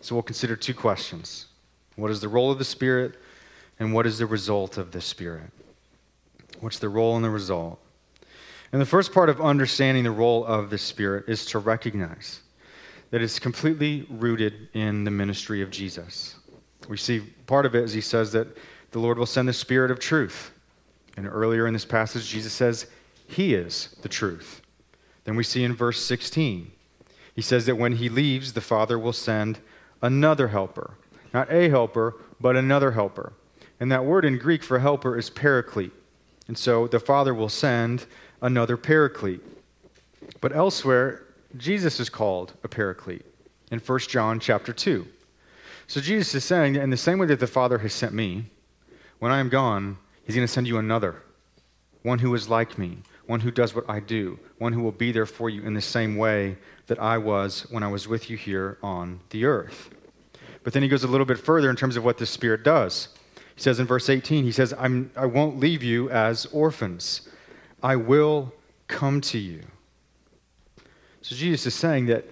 So, 0.02 0.14
we'll 0.14 0.24
consider 0.24 0.56
two 0.56 0.76
questions 0.76 1.48
What 1.96 2.12
is 2.12 2.22
the 2.22 2.28
role 2.28 2.52
of 2.52 2.60
the 2.60 2.66
Spirit? 2.66 3.16
And 3.80 3.94
what 3.94 4.08
is 4.08 4.18
the 4.18 4.26
result 4.26 4.78
of 4.78 4.92
the 4.92 5.02
Spirit? 5.02 5.52
What's 6.60 6.80
the 6.80 6.90
role 6.90 7.16
and 7.16 7.24
the 7.24 7.30
result? 7.30 7.80
And 8.72 8.82
the 8.82 8.86
first 8.86 9.14
part 9.14 9.30
of 9.30 9.40
understanding 9.40 10.04
the 10.04 10.12
role 10.12 10.46
of 10.46 10.70
the 10.70 10.78
Spirit 10.78 11.26
is 11.28 11.46
to 11.48 11.60
recognize 11.60 12.42
that 13.12 13.22
it's 13.22 13.40
completely 13.40 14.06
rooted 14.10 14.68
in 14.74 15.04
the 15.04 15.12
ministry 15.12 15.62
of 15.62 15.72
Jesus. 15.72 16.36
We 16.90 16.98
see 16.98 17.20
part 17.46 17.66
of 17.66 17.76
it 17.76 17.84
as 17.84 17.94
he 17.94 18.02
says 18.02 18.32
that 18.34 18.48
the 18.92 19.00
Lord 19.00 19.18
will 19.18 19.26
send 19.26 19.48
the 19.48 19.54
Spirit 19.54 19.92
of 19.92 20.00
truth. 20.00 20.52
And 21.16 21.28
earlier 21.28 21.68
in 21.68 21.74
this 21.74 21.86
passage, 21.86 22.28
Jesus 22.28 22.54
says, 22.54 22.88
He 23.28 23.54
is 23.54 23.96
the 24.02 24.10
truth. 24.10 24.62
Then 25.24 25.36
we 25.36 25.44
see 25.44 25.64
in 25.64 25.76
verse 25.76 26.04
16, 26.04 26.72
he 27.36 27.42
says 27.42 27.66
that 27.68 27.76
when 27.76 27.94
he 27.94 28.10
leaves, 28.10 28.54
the 28.54 28.62
Father 28.62 28.98
will 28.98 29.14
send 29.14 29.60
another 30.02 30.48
helper. 30.48 30.96
Not 31.34 31.52
a 31.52 31.70
helper, 31.70 32.16
but 32.40 32.56
another 32.56 32.92
helper 32.92 33.34
and 33.80 33.92
that 33.92 34.06
word 34.06 34.26
in 34.26 34.38
Greek 34.38 34.64
for 34.64 34.80
helper 34.80 35.18
is 35.18 35.30
paraclete. 35.30 35.94
And 36.48 36.58
so 36.58 36.88
the 36.88 37.00
Father 37.00 37.34
will 37.34 37.50
send 37.50 38.06
another 38.42 38.78
paraclete. 38.78 39.42
But 40.42 40.56
elsewhere, 40.56 41.26
Jesus 41.58 42.00
is 42.00 42.10
called 42.10 42.54
a 42.64 42.68
paraclete 42.68 43.26
in 43.72 43.80
1 43.80 44.00
John 44.00 44.40
chapter 44.40 44.74
2. 44.74 45.06
So 45.88 46.02
Jesus 46.02 46.36
is 46.36 46.44
saying, 46.44 46.76
in 46.76 46.90
the 46.90 46.98
same 46.98 47.18
way 47.18 47.28
that 47.28 47.40
the 47.40 47.48
Father 47.48 47.78
has 47.80 47.94
sent 47.94 48.14
me, 48.14 48.46
when 49.20 49.32
I 49.32 49.40
am 49.40 49.50
gone, 49.50 49.98
he's 50.26 50.36
going 50.36 50.46
to 50.46 50.52
send 50.52 50.68
you 50.68 50.78
another, 50.78 51.24
one 52.04 52.20
who 52.20 52.34
is 52.36 52.50
like 52.50 52.78
me, 52.78 52.98
one 53.26 53.40
who 53.40 53.52
does 53.52 53.74
what 53.74 53.90
I 53.90 54.00
do, 54.00 54.40
one 54.58 54.74
who 54.74 54.82
will 54.82 54.92
be 54.92 55.12
there 55.12 55.26
for 55.26 55.50
you 55.50 55.62
in 55.64 55.74
the 55.74 55.82
same 55.82 56.18
way 56.18 56.58
that 56.88 57.00
I 57.00 57.18
was 57.18 57.66
when 57.70 57.84
I 57.84 57.88
was 57.88 58.08
with 58.08 58.30
you 58.30 58.38
here 58.38 58.78
on 58.82 59.20
the 59.30 59.46
earth. 59.46 59.90
But 60.64 60.74
then 60.74 60.84
he 60.84 60.90
goes 60.90 61.04
a 61.04 61.08
little 61.08 61.26
bit 61.26 61.40
further 61.40 61.70
in 61.70 61.76
terms 61.76 61.96
of 61.96 62.04
what 62.04 62.18
the 62.18 62.26
Spirit 62.26 62.64
does. 62.64 63.10
He 63.58 63.64
says 63.64 63.80
in 63.80 63.88
verse 63.88 64.08
18, 64.08 64.44
he 64.44 64.52
says, 64.52 64.72
I'm, 64.78 65.10
I 65.16 65.26
won't 65.26 65.60
leave 65.60 65.82
you 65.82 66.12
as 66.12 66.46
orphans. 66.52 67.28
I 67.82 67.96
will 67.96 68.54
come 68.88 69.20
to 69.22 69.40
you. 69.40 69.64
So 71.24 71.36
Jesus 71.36 71.66
is 71.66 71.74
saying 71.74 72.06
that 72.06 72.24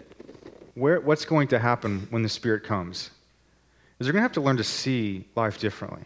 where, 0.75 1.01
what's 1.01 1.25
going 1.25 1.47
to 1.47 1.57
happen 1.57 2.05
when 2.11 2.21
the 2.21 2.29
Spirit 2.29 2.63
comes 2.63 3.09
is 3.99 4.05
they're 4.05 4.13
going 4.13 4.21
to 4.21 4.25
have 4.25 4.33
to 4.33 4.41
learn 4.41 4.57
to 4.57 4.63
see 4.63 5.27
life 5.35 5.59
differently. 5.59 6.03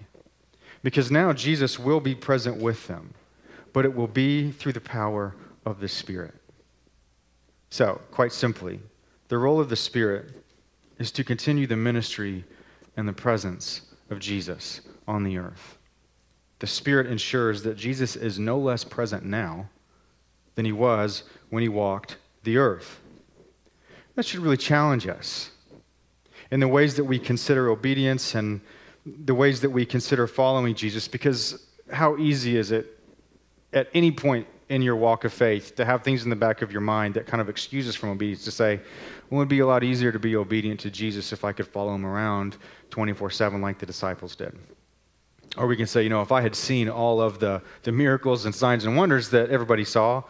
Because 0.84 1.12
now 1.12 1.34
Jesus 1.34 1.78
will 1.78 2.00
be 2.00 2.16
present 2.16 2.56
with 2.56 2.88
them, 2.88 3.14
but 3.74 3.84
it 3.84 3.94
will 3.94 4.08
be 4.08 4.52
through 4.52 4.72
the 4.72 4.80
power 4.80 5.36
of 5.66 5.82
the 5.82 5.90
Spirit. 5.90 6.34
So, 7.72 8.00
quite 8.12 8.32
simply, 8.32 8.80
the 9.28 9.38
role 9.38 9.60
of 9.60 9.68
the 9.68 9.76
Spirit 9.76 10.46
is 10.98 11.12
to 11.12 11.26
continue 11.26 11.68
the 11.68 11.76
ministry 11.76 12.46
and 12.96 13.06
the 13.06 13.12
presence 13.12 13.82
of 14.10 14.20
Jesus 14.20 14.80
on 15.10 15.24
the 15.24 15.38
earth. 15.38 15.78
The 16.60 16.68
Spirit 16.68 17.08
ensures 17.08 17.64
that 17.64 17.76
Jesus 17.76 18.16
is 18.16 18.38
no 18.38 18.60
less 18.60 18.84
present 18.84 19.26
now 19.26 19.70
than 20.56 20.66
he 20.66 20.72
was 20.72 21.24
when 21.50 21.64
he 21.64 21.70
walked 21.70 22.18
the 22.44 22.58
earth. 22.58 23.00
That 24.16 24.26
should 24.26 24.42
really 24.42 24.58
challenge 24.58 25.08
us 25.08 25.52
in 26.52 26.60
the 26.60 26.68
ways 26.68 26.96
that 26.96 27.06
we 27.06 27.18
consider 27.18 27.70
obedience 27.70 28.36
and 28.36 28.62
the 29.06 29.34
ways 29.34 29.62
that 29.62 29.70
we 29.70 29.86
consider 29.86 30.28
following 30.28 30.76
Jesus, 30.76 31.08
because 31.08 31.66
how 31.92 32.18
easy 32.18 32.56
is 32.58 32.72
it 32.72 33.00
at 33.74 33.88
any 33.94 34.12
point 34.12 34.46
in 34.68 34.84
your 34.84 34.96
walk 34.96 35.24
of 35.24 35.34
faith 35.34 35.76
to 35.76 35.86
have 35.86 36.04
things 36.04 36.24
in 36.24 36.30
the 36.30 36.36
back 36.36 36.62
of 36.62 36.72
your 36.72 36.82
mind 36.82 37.16
that 37.16 37.26
kind 37.26 37.42
of 37.42 37.50
excuse 37.50 37.88
us 37.88 37.96
from 37.96 38.10
obedience 38.10 38.44
to 38.44 38.52
say, 38.52 38.80
well, 39.30 39.40
it 39.40 39.44
would 39.44 39.48
be 39.48 39.60
a 39.60 39.66
lot 39.66 39.84
easier 39.84 40.12
to 40.12 40.20
be 40.20 40.36
obedient 40.36 40.80
to 40.82 40.92
Jesus 40.92 41.34
if 41.34 41.44
I 41.44 41.52
could 41.52 41.68
follow 41.68 41.96
him 41.96 42.06
around 42.06 42.58
24 42.92 43.32
7 43.32 43.62
like 43.62 43.80
the 43.80 43.86
disciples 43.86 44.36
did. 44.36 44.56
Or 45.58 45.68
we 45.68 45.76
can 45.76 45.88
say, 45.88 46.04
you 46.04 46.10
know, 46.10 46.22
if 46.22 46.32
I 46.32 46.42
had 46.42 46.56
seen 46.56 46.90
all 46.90 47.22
of 47.22 47.40
the, 47.40 47.62
the 47.84 47.92
miracles 47.92 48.46
and 48.46 48.54
signs 48.54 48.86
and 48.86 48.96
wonders 48.96 49.30
that 49.30 49.50
everybody 49.50 49.84
saw, 49.84 50.24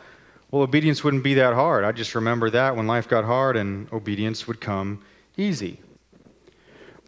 well, 0.51 0.63
obedience 0.63 1.03
wouldn't 1.03 1.23
be 1.23 1.35
that 1.35 1.53
hard. 1.53 1.83
I 1.83 1.91
just 1.91 2.15
remember 2.15 2.49
that 2.49 2.75
when 2.75 2.87
life 2.87 3.07
got 3.07 3.25
hard 3.25 3.55
and 3.55 3.91
obedience 3.93 4.47
would 4.47 4.59
come 4.59 5.03
easy. 5.37 5.79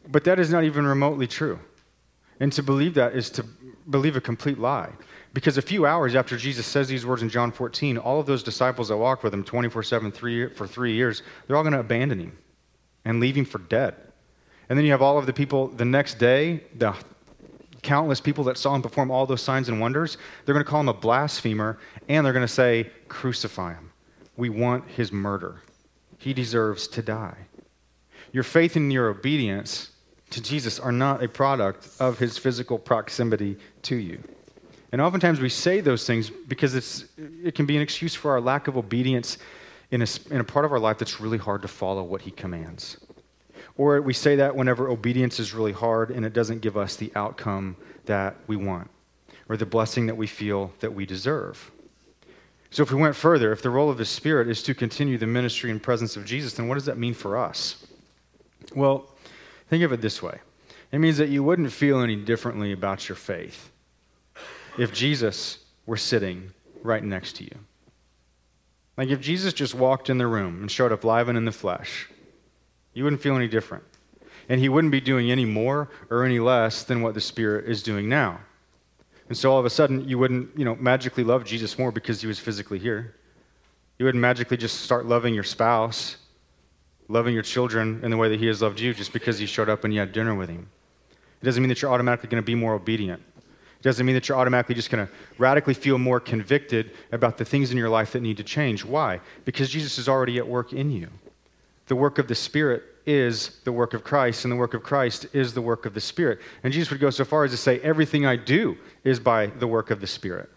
But 0.08 0.26
that 0.26 0.40
is 0.40 0.52
not 0.52 0.64
even 0.64 0.86
remotely 0.86 1.28
true. 1.28 1.60
And 2.40 2.52
to 2.54 2.64
believe 2.64 2.96
that 2.96 3.16
is 3.16 3.30
to 3.32 3.46
believe 3.90 4.16
a 4.16 4.22
complete 4.22 4.60
lie. 4.60 4.90
Because 5.34 5.58
a 5.58 5.62
few 5.62 5.86
hours 5.86 6.16
after 6.16 6.36
Jesus 6.36 6.66
says 6.66 6.88
these 6.88 7.06
words 7.06 7.22
in 7.22 7.30
John 7.30 7.52
14, 7.52 7.98
all 7.98 8.20
of 8.20 8.26
those 8.26 8.44
disciples 8.44 8.90
that 8.90 8.98
walked 8.98 9.24
with 9.24 9.34
him 9.34 9.44
24 9.44 9.84
7 9.84 10.12
for 10.12 10.68
three 10.68 10.94
years, 10.94 11.24
they're 11.48 11.56
all 11.56 11.64
going 11.64 11.74
to 11.74 11.80
abandon 11.80 12.20
him 12.20 12.38
and 13.06 13.20
leave 13.20 13.36
him 13.36 13.46
for 13.46 13.60
dead. 13.60 13.96
And 14.70 14.78
then 14.78 14.86
you 14.86 14.92
have 14.92 15.02
all 15.02 15.18
of 15.18 15.26
the 15.26 15.34
people 15.34 15.68
the 15.68 15.86
next 15.86 16.18
day, 16.20 16.64
the 16.76 16.96
countless 17.82 18.22
people 18.22 18.44
that 18.46 18.58
saw 18.58 18.76
him 18.76 18.82
perform 18.82 19.12
all 19.12 19.26
those 19.26 19.42
signs 19.42 19.70
and 19.70 19.80
wonders, 19.80 20.18
they're 20.46 20.54
going 20.54 20.66
to 20.66 20.70
call 20.70 20.82
him 20.82 20.90
a 20.90 20.94
blasphemer 20.94 21.80
and 22.08 22.26
they're 22.26 22.34
going 22.34 22.46
to 22.46 22.54
say, 22.54 22.90
Crucify 23.08 23.74
him. 23.74 23.92
We 24.38 24.50
want 24.50 24.88
his 24.88 25.12
murder. 25.12 25.62
He 26.18 26.34
deserves 26.34 26.88
to 26.90 27.02
die. 27.02 27.38
Your 28.32 28.44
faith 28.44 28.76
and 28.76 28.92
your 28.94 29.10
obedience 29.10 29.92
to 30.30 30.42
Jesus 30.42 30.80
are 30.80 30.92
not 30.92 31.24
a 31.24 31.28
product 31.28 31.90
of 32.00 32.18
his 32.20 32.38
physical 32.38 32.80
proximity 32.80 33.58
to 33.84 33.96
you. 33.96 34.24
And 34.92 35.02
oftentimes 35.02 35.40
we 35.40 35.50
say 35.50 35.82
those 35.82 36.06
things 36.06 36.30
because 36.30 36.76
it's, 36.76 37.06
it 37.18 37.56
can 37.56 37.66
be 37.66 37.76
an 37.76 37.82
excuse 37.82 38.14
for 38.14 38.32
our 38.32 38.42
lack 38.42 38.68
of 38.68 38.78
obedience 38.78 39.38
in 39.92 40.02
a, 40.02 40.08
in 40.30 40.40
a 40.40 40.44
part 40.44 40.66
of 40.66 40.72
our 40.72 40.80
life 40.80 40.98
that's 40.98 41.20
really 41.20 41.38
hard 41.38 41.62
to 41.62 41.68
follow 41.68 42.04
what 42.04 42.22
he 42.22 42.32
commands. 42.32 42.98
Or 43.78 44.02
we 44.02 44.14
say 44.14 44.36
that 44.36 44.56
whenever 44.56 44.90
obedience 44.90 45.40
is 45.40 45.54
really 45.54 45.72
hard 45.72 46.12
and 46.12 46.26
it 46.26 46.34
doesn't 46.34 46.62
give 46.62 46.78
us 46.78 46.96
the 46.96 47.12
outcome 47.16 47.78
that 48.06 48.36
we 48.48 48.56
want 48.56 48.90
or 49.50 49.58
the 49.58 49.66
blessing 49.66 50.08
that 50.08 50.16
we 50.16 50.28
feel 50.28 50.72
that 50.80 50.94
we 50.94 51.06
deserve. 51.06 51.72
So, 52.70 52.84
if 52.84 52.92
we 52.92 53.00
went 53.00 53.18
further, 53.18 53.52
if 53.52 53.62
the 53.62 53.70
role 53.70 53.90
of 53.90 53.98
the 53.98 54.06
Spirit 54.06 54.48
is 54.48 54.64
to 54.64 54.74
continue 54.74 55.18
the 55.18 55.28
ministry 55.28 55.72
and 55.72 55.84
presence 55.84 56.16
of 56.16 56.24
Jesus, 56.26 56.54
then 56.54 56.70
what 56.70 56.76
does 56.76 56.86
that 56.86 56.98
mean 56.98 57.14
for 57.14 57.38
us? 57.38 57.86
Well, 58.74 59.10
think 59.70 59.84
of 59.84 59.92
it 59.92 60.02
this 60.02 60.22
way 60.22 60.40
it 60.92 61.00
means 61.00 61.18
that 61.18 61.30
you 61.30 61.44
wouldn't 61.44 61.72
feel 61.72 62.02
any 62.02 62.16
differently 62.16 62.72
about 62.72 63.08
your 63.08 63.16
faith. 63.16 63.70
if 64.78 64.94
Jesus 64.94 65.60
were 65.86 65.98
sitting 65.98 66.52
right 66.82 67.04
next 67.04 67.36
to 67.38 67.44
you? 67.44 67.58
Like 68.98 69.10
if 69.10 69.20
Jesus 69.20 69.54
just 69.54 69.74
walked 69.74 70.10
in 70.10 70.18
the 70.18 70.28
room 70.28 70.62
and 70.62 70.72
showed 70.72 70.92
up 70.92 71.04
live 71.04 71.28
and 71.28 71.38
in 71.38 71.46
the 71.46 71.52
flesh, 71.52 72.10
you 72.94 73.04
wouldn't 73.04 73.22
feel 73.22 73.36
any 73.36 73.48
different. 73.48 73.84
And 74.50 74.60
he 74.60 74.70
wouldn't 74.70 74.92
be 74.92 75.02
doing 75.02 75.32
any 75.32 75.46
more 75.46 75.90
or 76.10 76.26
any 76.26 76.40
less 76.40 76.84
than 76.84 77.02
what 77.02 77.14
the 77.14 77.22
Spirit 77.22 77.70
is 77.70 77.84
doing 77.84 78.10
now. 78.10 78.40
And 79.30 79.38
so 79.38 79.52
all 79.52 79.60
of 79.60 79.66
a 79.66 79.70
sudden, 79.70 80.08
you 80.10 80.18
wouldn't, 80.18 80.58
you 80.58 80.66
know, 80.66 80.76
magically 80.76 81.24
love 81.24 81.46
Jesus 81.46 81.80
more 81.80 81.92
because 81.92 82.20
he 82.20 82.28
was 82.28 82.38
physically 82.38 82.80
here. 82.80 83.16
You 83.98 84.06
wouldn't 84.06 84.22
magically 84.22 84.58
just 84.58 84.82
start 84.82 85.06
loving 85.06 85.34
your 85.34 85.44
spouse, 85.44 86.18
loving 87.08 87.34
your 87.34 87.44
children 87.44 88.02
in 88.04 88.12
the 88.12 88.18
way 88.18 88.30
that 88.30 88.40
he 88.40 88.48
has 88.48 88.62
loved 88.62 88.80
you 88.80 88.94
just 88.94 89.14
because 89.14 89.38
he 89.38 89.46
showed 89.46 89.70
up 89.70 89.84
and 89.84 89.94
you 89.94 90.00
had 90.00 90.12
dinner 90.12 90.36
with 90.36 90.50
him. 90.50 90.68
It 91.42 91.46
doesn't 91.46 91.62
mean 91.62 91.70
that 91.70 91.82
you're 91.82 91.92
automatically 91.92 92.30
going 92.30 92.44
to 92.44 92.46
be 92.46 92.56
more 92.56 92.74
obedient. 92.74 93.22
It 93.38 93.84
doesn't 93.84 94.06
mean 94.06 94.16
that 94.16 94.28
you're 94.28 94.38
automatically 94.38 94.76
just 94.76 94.90
going 94.90 95.08
to 95.08 95.14
radically 95.38 95.74
feel 95.74 95.98
more 95.98 96.20
convicted 96.20 96.92
about 97.12 97.38
the 97.38 97.46
things 97.46 97.72
in 97.72 97.78
your 97.78 97.90
life 97.90 98.12
that 98.12 98.22
need 98.22 98.38
to 98.38 98.44
change. 98.44 98.84
Why? 98.84 99.22
Because 99.46 99.70
Jesus 99.70 99.98
is 99.98 100.10
already 100.10 100.38
at 100.38 100.48
work 100.48 100.74
in 100.74 100.92
you. 100.92 101.08
The 101.88 101.96
work 101.96 102.20
of 102.20 102.28
the 102.28 102.36
Spirit 102.36 102.84
is 103.06 103.60
the 103.64 103.72
work 103.72 103.94
of 103.94 104.04
Christ, 104.04 104.46
and 104.46 104.52
the 104.52 104.56
work 104.56 104.74
of 104.74 104.84
Christ 104.84 105.26
is 105.34 105.54
the 105.54 105.62
work 105.62 105.86
of 105.86 105.94
the 105.94 106.02
Spirit. 106.02 106.40
And 106.64 106.72
Jesus 106.72 106.92
would 106.92 107.00
go 107.00 107.10
so 107.10 107.26
far 107.26 107.44
as 107.44 107.52
to 107.52 107.58
say, 107.58 107.80
Everything 107.80 108.26
I 108.26 108.36
do 108.36 108.78
is 109.04 109.20
by 109.20 109.48
the 109.48 109.68
work 109.68 109.92
of 109.92 110.02
the 110.02 110.08
Spirit. 110.08 110.50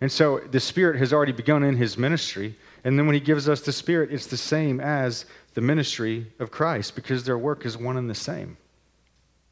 And 0.00 0.10
so 0.10 0.40
the 0.50 0.60
Spirit 0.60 0.98
has 0.98 1.12
already 1.12 1.32
begun 1.32 1.62
in 1.62 1.76
his 1.76 1.96
ministry. 1.96 2.56
And 2.84 2.98
then 2.98 3.06
when 3.06 3.14
he 3.14 3.20
gives 3.20 3.48
us 3.48 3.60
the 3.60 3.72
Spirit, 3.72 4.12
it's 4.12 4.26
the 4.26 4.36
same 4.36 4.80
as 4.80 5.24
the 5.54 5.60
ministry 5.60 6.26
of 6.40 6.50
Christ 6.50 6.96
because 6.96 7.24
their 7.24 7.38
work 7.38 7.64
is 7.64 7.78
one 7.78 7.96
and 7.96 8.10
the 8.10 8.14
same. 8.14 8.56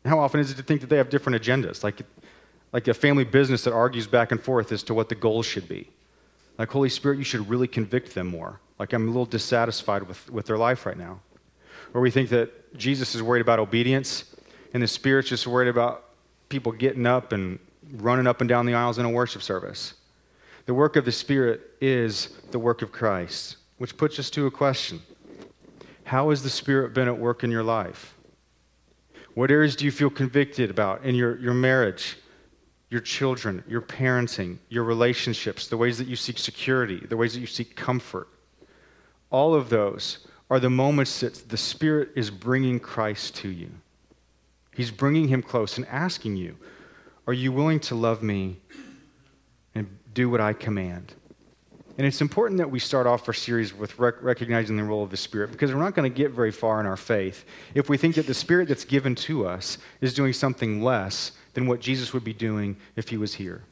How 0.04 0.19
often 0.19 0.40
is 0.40 0.50
it 0.50 0.57
to 0.57 0.62
think 0.62 0.80
that 0.80 0.88
they 0.88 0.97
have 0.97 1.11
different 1.11 1.40
agendas? 1.40 1.85
Like 1.85 2.02
like 2.73 2.88
a 2.88 2.95
family 2.95 3.25
business 3.25 3.64
that 3.64 3.73
argues 3.73 4.07
back 4.07 4.30
and 4.30 4.40
forth 4.40 4.73
as 4.73 4.83
to 4.85 4.95
what 4.95 5.09
the 5.09 5.14
goals 5.14 5.47
should 5.47 5.69
be. 5.69 5.88
Like, 6.60 6.68
Holy 6.68 6.90
Spirit, 6.90 7.16
you 7.16 7.24
should 7.24 7.48
really 7.48 7.66
convict 7.66 8.14
them 8.14 8.26
more. 8.26 8.60
Like, 8.78 8.92
I'm 8.92 9.04
a 9.04 9.06
little 9.06 9.24
dissatisfied 9.24 10.02
with, 10.02 10.30
with 10.30 10.44
their 10.44 10.58
life 10.58 10.84
right 10.84 10.98
now. 10.98 11.20
Or 11.94 12.02
we 12.02 12.10
think 12.10 12.28
that 12.28 12.76
Jesus 12.76 13.14
is 13.14 13.22
worried 13.22 13.40
about 13.40 13.58
obedience, 13.58 14.24
and 14.74 14.82
the 14.82 14.86
Spirit's 14.86 15.30
just 15.30 15.46
worried 15.46 15.68
about 15.68 16.04
people 16.50 16.72
getting 16.72 17.06
up 17.06 17.32
and 17.32 17.58
running 17.92 18.26
up 18.26 18.42
and 18.42 18.48
down 18.48 18.66
the 18.66 18.74
aisles 18.74 18.98
in 18.98 19.06
a 19.06 19.10
worship 19.10 19.40
service. 19.40 19.94
The 20.66 20.74
work 20.74 20.96
of 20.96 21.06
the 21.06 21.12
Spirit 21.12 21.62
is 21.80 22.28
the 22.50 22.58
work 22.58 22.82
of 22.82 22.92
Christ, 22.92 23.56
which 23.78 23.96
puts 23.96 24.18
us 24.18 24.28
to 24.28 24.46
a 24.46 24.50
question 24.50 25.00
How 26.04 26.28
has 26.28 26.42
the 26.42 26.50
Spirit 26.50 26.92
been 26.92 27.08
at 27.08 27.16
work 27.16 27.42
in 27.42 27.50
your 27.50 27.64
life? 27.64 28.14
What 29.32 29.50
areas 29.50 29.76
do 29.76 29.86
you 29.86 29.90
feel 29.90 30.10
convicted 30.10 30.68
about 30.68 31.04
in 31.04 31.14
your, 31.14 31.38
your 31.38 31.54
marriage, 31.54 32.18
your 32.90 33.00
children, 33.00 33.62
your 33.68 33.80
parenting, 33.80 34.59
your 34.68 34.82
relationships, 34.82 35.68
the 35.68 35.76
ways 35.76 35.97
that 35.99 36.09
you 36.09 36.16
seek 36.16 36.38
security, 36.38 37.06
the 37.09 37.16
ways 37.16 37.35
that 37.35 37.40
you 37.40 37.47
seek 37.47 37.76
comfort. 37.76 38.28
All 39.30 39.54
of 39.54 39.68
those 39.68 40.26
are 40.50 40.59
the 40.59 40.70
moments 40.70 41.20
that 41.20 41.49
the 41.49 41.56
Spirit 41.56 42.11
is 42.16 42.30
bringing 42.30 42.80
Christ 42.80 43.37
to 43.37 43.49
you. 43.49 43.70
He's 44.75 44.90
bringing 44.90 45.28
him 45.28 45.42
close 45.42 45.76
and 45.78 45.87
asking 45.87 46.37
you, 46.37 46.56
Are 47.28 47.32
you 47.32 47.52
willing 47.52 47.78
to 47.80 47.94
love 47.94 48.23
me 48.23 48.59
and 49.75 49.87
do 50.12 50.28
what 50.28 50.40
I 50.40 50.52
command? 50.52 51.14
And 51.97 52.06
it's 52.06 52.20
important 52.20 52.59
that 52.59 52.70
we 52.70 52.78
start 52.78 53.06
off 53.06 53.28
our 53.28 53.35
series 53.35 53.75
with 53.75 53.99
rec- 53.99 54.23
recognizing 54.23 54.76
the 54.76 54.82
role 54.82 55.04
of 55.04 55.11
the 55.11 55.16
Spirit 55.16 55.52
because 55.52 55.73
we're 55.73 55.80
not 55.80 55.94
going 55.94 56.11
to 56.11 56.16
get 56.16 56.32
very 56.32 56.50
far 56.50 56.80
in 56.80 56.87
our 56.87 56.97
faith 56.97 57.44
if 57.75 57.88
we 57.88 57.97
think 57.97 58.16
that 58.16 58.26
the 58.26 58.35
Spirit 58.35 58.68
that's 58.68 58.85
given 58.85 59.14
to 59.16 59.47
us 59.47 59.78
is 60.00 60.14
doing 60.14 60.32
something 60.32 60.82
less 60.82 61.32
than 61.54 61.66
what 61.66 61.80
Jesus 61.80 62.12
would 62.12 62.25
be 62.25 62.33
doing 62.33 62.76
if 62.97 63.09
he 63.09 63.16
was 63.16 63.35
here. 63.35 63.62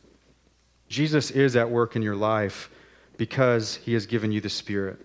Jesus 0.88 1.30
is 1.30 1.56
at 1.56 1.70
work 1.70 1.96
in 1.96 2.02
your 2.02 2.16
life 2.16 2.70
because 3.16 3.76
he 3.76 3.92
has 3.94 4.06
given 4.06 4.32
you 4.32 4.40
the 4.40 4.48
Spirit. 4.48 4.98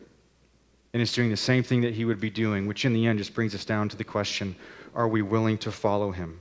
And 0.94 1.02
is 1.02 1.12
doing 1.12 1.32
the 1.32 1.38
same 1.38 1.64
thing 1.64 1.82
that 1.82 1.96
he 1.96 2.06
would 2.06 2.20
be 2.20 2.30
doing, 2.30 2.68
which 2.68 2.86
in 2.86 2.94
the 2.94 3.08
end 3.08 3.18
just 3.18 3.34
brings 3.34 3.56
us 3.56 3.66
down 3.66 3.90
to 3.90 3.98
the 3.98 4.04
question 4.04 4.56
are 4.96 5.08
we 5.08 5.24
willing 5.24 5.58
to 5.58 5.72
follow 5.72 6.12
him? 6.12 6.40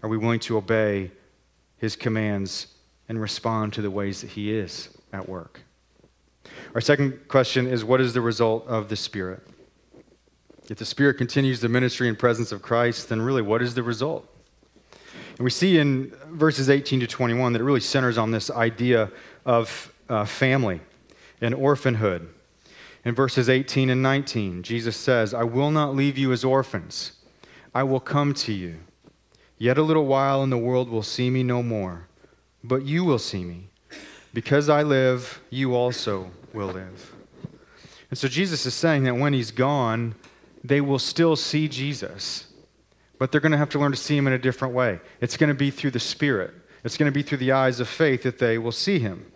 Are 0.00 0.08
we 0.08 0.16
willing 0.16 0.38
to 0.40 0.56
obey 0.56 1.10
his 1.76 1.96
commands 1.96 2.68
and 3.08 3.20
respond 3.20 3.72
to 3.72 3.82
the 3.82 3.90
ways 3.90 4.20
that 4.20 4.30
he 4.30 4.52
is 4.52 4.90
at 5.12 5.28
work? 5.28 5.60
Our 6.74 6.80
second 6.80 7.26
question 7.26 7.66
is 7.66 7.84
what 7.84 8.00
is 8.00 8.12
the 8.12 8.20
result 8.20 8.66
of 8.68 8.88
the 8.88 8.96
Spirit? 8.96 9.44
If 10.70 10.78
the 10.78 10.84
Spirit 10.84 11.18
continues 11.18 11.60
the 11.60 11.68
ministry 11.68 12.08
and 12.08 12.18
presence 12.18 12.52
of 12.52 12.62
Christ, 12.62 13.08
then 13.08 13.20
really 13.20 13.42
what 13.42 13.60
is 13.60 13.74
the 13.74 13.82
result? 13.82 14.28
And 15.36 15.44
we 15.44 15.50
see 15.50 15.78
in 15.78 16.14
verses 16.30 16.70
18 16.70 17.00
to 17.00 17.06
21 17.06 17.52
that 17.52 17.60
it 17.60 17.64
really 17.64 17.80
centers 17.80 18.18
on 18.18 18.30
this 18.30 18.50
idea 18.50 19.10
of 19.44 19.92
uh, 20.08 20.24
family 20.24 20.80
and 21.40 21.54
orphanhood. 21.54 22.28
In 23.04 23.14
verses 23.14 23.48
18 23.48 23.90
and 23.90 24.02
19, 24.02 24.62
Jesus 24.62 24.96
says, 24.96 25.34
I 25.34 25.42
will 25.42 25.70
not 25.70 25.94
leave 25.94 26.16
you 26.16 26.32
as 26.32 26.44
orphans, 26.44 27.12
I 27.74 27.82
will 27.82 28.00
come 28.00 28.32
to 28.34 28.52
you. 28.52 28.76
Yet 29.58 29.78
a 29.78 29.82
little 29.82 30.06
while, 30.06 30.42
and 30.42 30.52
the 30.52 30.58
world 30.58 30.88
will 30.88 31.02
see 31.02 31.30
me 31.30 31.42
no 31.42 31.62
more, 31.62 32.08
but 32.62 32.84
you 32.84 33.04
will 33.04 33.18
see 33.18 33.44
me. 33.44 33.68
Because 34.32 34.68
I 34.68 34.82
live, 34.82 35.40
you 35.50 35.74
also 35.74 36.30
will 36.52 36.68
live. 36.68 37.14
And 38.10 38.18
so 38.18 38.28
Jesus 38.28 38.66
is 38.66 38.74
saying 38.74 39.04
that 39.04 39.16
when 39.16 39.32
he's 39.32 39.50
gone, 39.50 40.14
they 40.62 40.80
will 40.80 40.98
still 40.98 41.36
see 41.36 41.68
Jesus 41.68 42.46
but 43.18 43.30
they're 43.30 43.40
going 43.40 43.52
to 43.52 43.58
have 43.58 43.70
to 43.70 43.78
learn 43.78 43.92
to 43.92 43.96
see 43.96 44.16
him 44.16 44.26
in 44.26 44.32
a 44.32 44.38
different 44.38 44.74
way. 44.74 45.00
It's 45.20 45.36
going 45.36 45.48
to 45.48 45.54
be 45.54 45.70
through 45.70 45.92
the 45.92 46.00
Spirit. 46.00 46.52
It's 46.84 46.96
going 46.96 47.10
to 47.10 47.14
be 47.14 47.22
through 47.22 47.38
the 47.38 47.52
eyes 47.52 47.80
of 47.80 47.88
faith 47.88 48.22
that 48.24 48.38
they 48.38 48.58
will 48.58 48.72
see 48.72 48.98
him. 48.98 49.30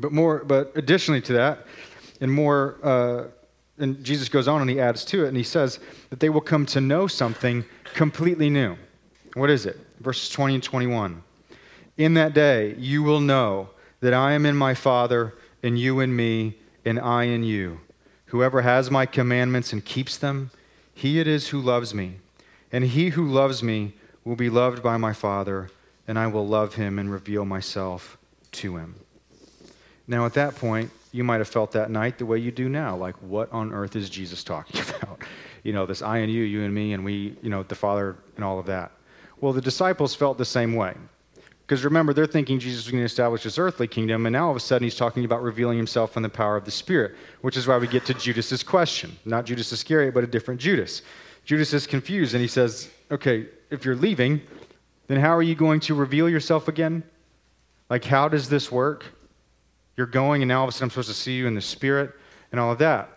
But 0.00 0.12
more, 0.12 0.44
but 0.44 0.72
additionally 0.74 1.20
to 1.22 1.32
that, 1.34 1.66
and 2.20 2.32
more, 2.32 2.78
uh, 2.82 3.24
and 3.78 4.02
Jesus 4.02 4.28
goes 4.28 4.48
on 4.48 4.60
and 4.60 4.70
he 4.70 4.80
adds 4.80 5.04
to 5.06 5.24
it, 5.24 5.28
and 5.28 5.36
he 5.36 5.42
says 5.42 5.78
that 6.10 6.20
they 6.20 6.30
will 6.30 6.40
come 6.40 6.66
to 6.66 6.80
know 6.80 7.06
something 7.06 7.64
completely 7.94 8.48
new. 8.48 8.76
What 9.34 9.50
is 9.50 9.66
it? 9.66 9.78
Verses 10.00 10.28
20 10.30 10.54
and 10.54 10.62
21. 10.62 11.22
In 11.96 12.14
that 12.14 12.34
day, 12.34 12.74
you 12.78 13.02
will 13.02 13.20
know 13.20 13.70
that 14.00 14.14
I 14.14 14.32
am 14.32 14.46
in 14.46 14.56
my 14.56 14.74
Father, 14.74 15.34
and 15.62 15.78
you 15.78 16.00
in 16.00 16.14
me, 16.14 16.56
and 16.84 16.98
I 16.98 17.24
in 17.24 17.42
you. 17.42 17.80
Whoever 18.26 18.62
has 18.62 18.90
my 18.90 19.06
commandments 19.06 19.72
and 19.72 19.84
keeps 19.84 20.16
them, 20.16 20.50
he 20.92 21.20
it 21.20 21.28
is 21.28 21.48
who 21.48 21.60
loves 21.60 21.94
me. 21.94 22.16
And 22.74 22.82
he 22.82 23.10
who 23.10 23.28
loves 23.28 23.62
me 23.62 23.92
will 24.24 24.34
be 24.34 24.50
loved 24.50 24.82
by 24.82 24.96
my 24.96 25.12
Father, 25.12 25.70
and 26.08 26.18
I 26.18 26.26
will 26.26 26.44
love 26.44 26.74
him 26.74 26.98
and 26.98 27.08
reveal 27.08 27.44
myself 27.44 28.18
to 28.50 28.76
him. 28.76 28.96
Now, 30.08 30.26
at 30.26 30.34
that 30.34 30.56
point, 30.56 30.90
you 31.12 31.22
might 31.22 31.36
have 31.36 31.46
felt 31.46 31.70
that 31.70 31.88
night 31.88 32.18
the 32.18 32.26
way 32.26 32.38
you 32.38 32.50
do 32.50 32.68
now. 32.68 32.96
Like, 32.96 33.14
what 33.22 33.48
on 33.52 33.72
earth 33.72 33.94
is 33.94 34.10
Jesus 34.10 34.42
talking 34.42 34.80
about? 34.88 35.20
You 35.62 35.72
know, 35.72 35.86
this 35.86 36.02
I 36.02 36.18
and 36.18 36.32
you, 36.32 36.42
you 36.42 36.64
and 36.64 36.74
me, 36.74 36.94
and 36.94 37.04
we, 37.04 37.36
you 37.42 37.48
know, 37.48 37.62
the 37.62 37.76
Father 37.76 38.16
and 38.34 38.44
all 38.44 38.58
of 38.58 38.66
that. 38.66 38.90
Well, 39.40 39.52
the 39.52 39.60
disciples 39.60 40.16
felt 40.16 40.36
the 40.36 40.44
same 40.44 40.74
way. 40.74 40.94
Because 41.64 41.84
remember, 41.84 42.12
they're 42.12 42.26
thinking 42.26 42.58
Jesus 42.58 42.86
is 42.86 42.90
going 42.90 43.02
to 43.02 43.06
establish 43.06 43.44
his 43.44 43.56
earthly 43.56 43.86
kingdom, 43.86 44.26
and 44.26 44.32
now 44.32 44.46
all 44.46 44.50
of 44.50 44.56
a 44.56 44.60
sudden 44.60 44.84
he's 44.84 44.96
talking 44.96 45.24
about 45.24 45.44
revealing 45.44 45.76
himself 45.76 46.16
in 46.16 46.24
the 46.24 46.28
power 46.28 46.56
of 46.56 46.64
the 46.64 46.72
Spirit, 46.72 47.14
which 47.40 47.56
is 47.56 47.68
why 47.68 47.78
we 47.78 47.86
get 47.86 48.04
to 48.06 48.14
Judas's 48.14 48.64
question. 48.64 49.16
Not 49.24 49.46
Judas 49.46 49.70
Iscariot, 49.70 50.12
but 50.12 50.24
a 50.24 50.26
different 50.26 50.60
Judas. 50.60 51.02
Judas 51.44 51.72
is 51.72 51.86
confused 51.86 52.34
and 52.34 52.40
he 52.40 52.48
says, 52.48 52.90
Okay, 53.10 53.46
if 53.70 53.84
you're 53.84 53.96
leaving, 53.96 54.40
then 55.06 55.20
how 55.20 55.34
are 55.34 55.42
you 55.42 55.54
going 55.54 55.80
to 55.80 55.94
reveal 55.94 56.28
yourself 56.28 56.68
again? 56.68 57.02
Like, 57.90 58.04
how 58.04 58.28
does 58.28 58.48
this 58.48 58.72
work? 58.72 59.04
You're 59.96 60.06
going, 60.06 60.42
and 60.42 60.48
now 60.48 60.60
all 60.60 60.64
of 60.64 60.70
a 60.70 60.72
sudden 60.72 60.86
I'm 60.86 60.90
supposed 60.90 61.08
to 61.08 61.14
see 61.14 61.34
you 61.36 61.46
in 61.46 61.54
the 61.54 61.60
Spirit 61.60 62.12
and 62.50 62.60
all 62.60 62.72
of 62.72 62.78
that. 62.78 63.10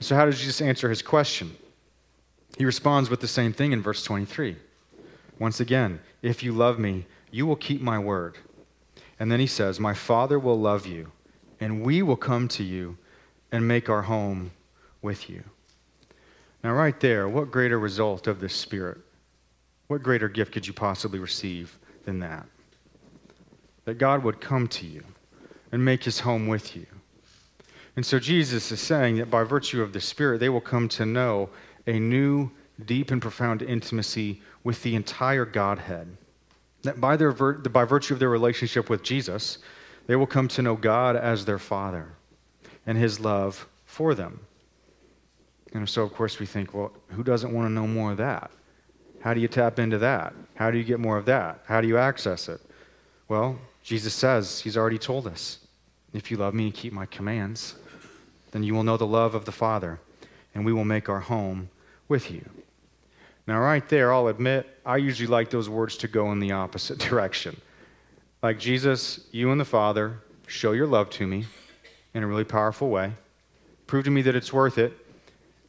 So, 0.00 0.14
how 0.14 0.24
does 0.24 0.38
Jesus 0.38 0.60
answer 0.60 0.88
his 0.88 1.02
question? 1.02 1.56
He 2.58 2.64
responds 2.64 3.10
with 3.10 3.20
the 3.20 3.28
same 3.28 3.52
thing 3.52 3.72
in 3.72 3.82
verse 3.82 4.02
23. 4.02 4.56
Once 5.38 5.60
again, 5.60 6.00
if 6.22 6.42
you 6.42 6.52
love 6.52 6.78
me, 6.78 7.06
you 7.30 7.46
will 7.46 7.56
keep 7.56 7.80
my 7.80 7.98
word. 7.98 8.38
And 9.20 9.30
then 9.30 9.40
he 9.40 9.46
says, 9.46 9.78
My 9.78 9.94
Father 9.94 10.38
will 10.38 10.58
love 10.58 10.86
you, 10.86 11.12
and 11.60 11.82
we 11.82 12.02
will 12.02 12.16
come 12.16 12.48
to 12.48 12.64
you 12.64 12.96
and 13.52 13.68
make 13.68 13.88
our 13.88 14.02
home 14.02 14.52
with 15.02 15.30
you. 15.30 15.44
Now, 16.66 16.72
right 16.72 16.98
there, 16.98 17.28
what 17.28 17.52
greater 17.52 17.78
result 17.78 18.26
of 18.26 18.40
the 18.40 18.48
Spirit? 18.48 18.98
What 19.86 20.02
greater 20.02 20.28
gift 20.28 20.50
could 20.50 20.66
you 20.66 20.72
possibly 20.72 21.20
receive 21.20 21.78
than 22.04 22.18
that? 22.18 22.44
That 23.84 23.98
God 23.98 24.24
would 24.24 24.40
come 24.40 24.66
to 24.66 24.84
you 24.84 25.04
and 25.70 25.84
make 25.84 26.02
his 26.02 26.18
home 26.18 26.48
with 26.48 26.74
you. 26.74 26.86
And 27.94 28.04
so 28.04 28.18
Jesus 28.18 28.72
is 28.72 28.80
saying 28.80 29.18
that 29.18 29.30
by 29.30 29.44
virtue 29.44 29.80
of 29.80 29.92
the 29.92 30.00
Spirit, 30.00 30.40
they 30.40 30.48
will 30.48 30.60
come 30.60 30.88
to 30.88 31.06
know 31.06 31.50
a 31.86 32.00
new, 32.00 32.50
deep, 32.84 33.12
and 33.12 33.22
profound 33.22 33.62
intimacy 33.62 34.42
with 34.64 34.82
the 34.82 34.96
entire 34.96 35.44
Godhead. 35.44 36.16
That 36.82 37.00
by, 37.00 37.16
their, 37.16 37.30
by 37.30 37.84
virtue 37.84 38.14
of 38.14 38.18
their 38.18 38.28
relationship 38.28 38.90
with 38.90 39.04
Jesus, 39.04 39.58
they 40.08 40.16
will 40.16 40.26
come 40.26 40.48
to 40.48 40.62
know 40.62 40.74
God 40.74 41.14
as 41.14 41.44
their 41.44 41.60
Father 41.60 42.08
and 42.84 42.98
his 42.98 43.20
love 43.20 43.68
for 43.84 44.16
them. 44.16 44.40
And 45.72 45.88
so, 45.88 46.02
of 46.02 46.12
course, 46.14 46.38
we 46.38 46.46
think, 46.46 46.72
well, 46.72 46.92
who 47.08 47.22
doesn't 47.22 47.52
want 47.52 47.66
to 47.66 47.72
know 47.72 47.86
more 47.86 48.12
of 48.12 48.16
that? 48.18 48.50
How 49.20 49.34
do 49.34 49.40
you 49.40 49.48
tap 49.48 49.78
into 49.78 49.98
that? 49.98 50.34
How 50.54 50.70
do 50.70 50.78
you 50.78 50.84
get 50.84 51.00
more 51.00 51.18
of 51.18 51.24
that? 51.26 51.60
How 51.66 51.80
do 51.80 51.88
you 51.88 51.98
access 51.98 52.48
it? 52.48 52.60
Well, 53.28 53.58
Jesus 53.82 54.14
says, 54.14 54.60
He's 54.60 54.76
already 54.76 54.98
told 54.98 55.26
us, 55.26 55.58
if 56.12 56.30
you 56.30 56.36
love 56.36 56.54
me 56.54 56.66
and 56.66 56.74
keep 56.74 56.92
my 56.92 57.06
commands, 57.06 57.74
then 58.52 58.62
you 58.62 58.74
will 58.74 58.84
know 58.84 58.96
the 58.96 59.06
love 59.06 59.34
of 59.34 59.44
the 59.44 59.52
Father, 59.52 59.98
and 60.54 60.64
we 60.64 60.72
will 60.72 60.84
make 60.84 61.08
our 61.08 61.20
home 61.20 61.68
with 62.08 62.30
you. 62.30 62.44
Now, 63.46 63.60
right 63.60 63.86
there, 63.88 64.12
I'll 64.12 64.28
admit, 64.28 64.66
I 64.84 64.96
usually 64.96 65.26
like 65.26 65.50
those 65.50 65.68
words 65.68 65.96
to 65.98 66.08
go 66.08 66.32
in 66.32 66.40
the 66.40 66.52
opposite 66.52 66.98
direction. 67.10 67.60
Like, 68.42 68.58
Jesus, 68.58 69.20
you 69.30 69.50
and 69.50 69.60
the 69.60 69.64
Father, 69.64 70.18
show 70.46 70.72
your 70.72 70.86
love 70.86 71.10
to 71.10 71.26
me 71.26 71.46
in 72.14 72.22
a 72.22 72.26
really 72.26 72.44
powerful 72.44 72.88
way. 72.88 73.12
Prove 73.86 74.04
to 74.04 74.10
me 74.10 74.22
that 74.22 74.34
it's 74.34 74.52
worth 74.52 74.78
it, 74.78 74.92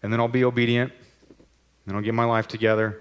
and 0.02 0.12
then 0.12 0.20
I'll 0.20 0.28
be 0.28 0.44
obedient, 0.44 0.92
then 1.86 1.96
I'll 1.96 2.02
get 2.02 2.14
my 2.14 2.26
life 2.26 2.48
together, 2.48 3.00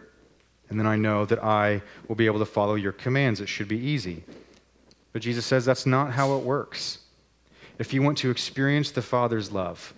and 0.69 0.79
then 0.79 0.87
I 0.87 0.97
know 0.97 1.25
that 1.27 1.43
I 1.43 1.83
will 2.09 2.17
be 2.17 2.27
able 2.27 2.39
to 2.41 2.47
follow 2.47 2.75
your 2.75 2.93
commands. 2.93 3.41
It 3.41 3.49
should 3.49 3.69
be 3.69 3.79
easy. 3.79 4.25
But 5.13 5.23
Jesus 5.23 5.47
says 5.47 5.65
that's 5.65 5.87
not 5.87 6.13
how 6.13 6.37
it 6.37 6.43
works. 6.45 6.99
If 7.79 7.93
you 7.93 8.03
want 8.03 8.19
to 8.19 8.31
experience 8.31 8.91
the 8.91 9.03
Father's 9.03 9.53
love, 9.53 9.95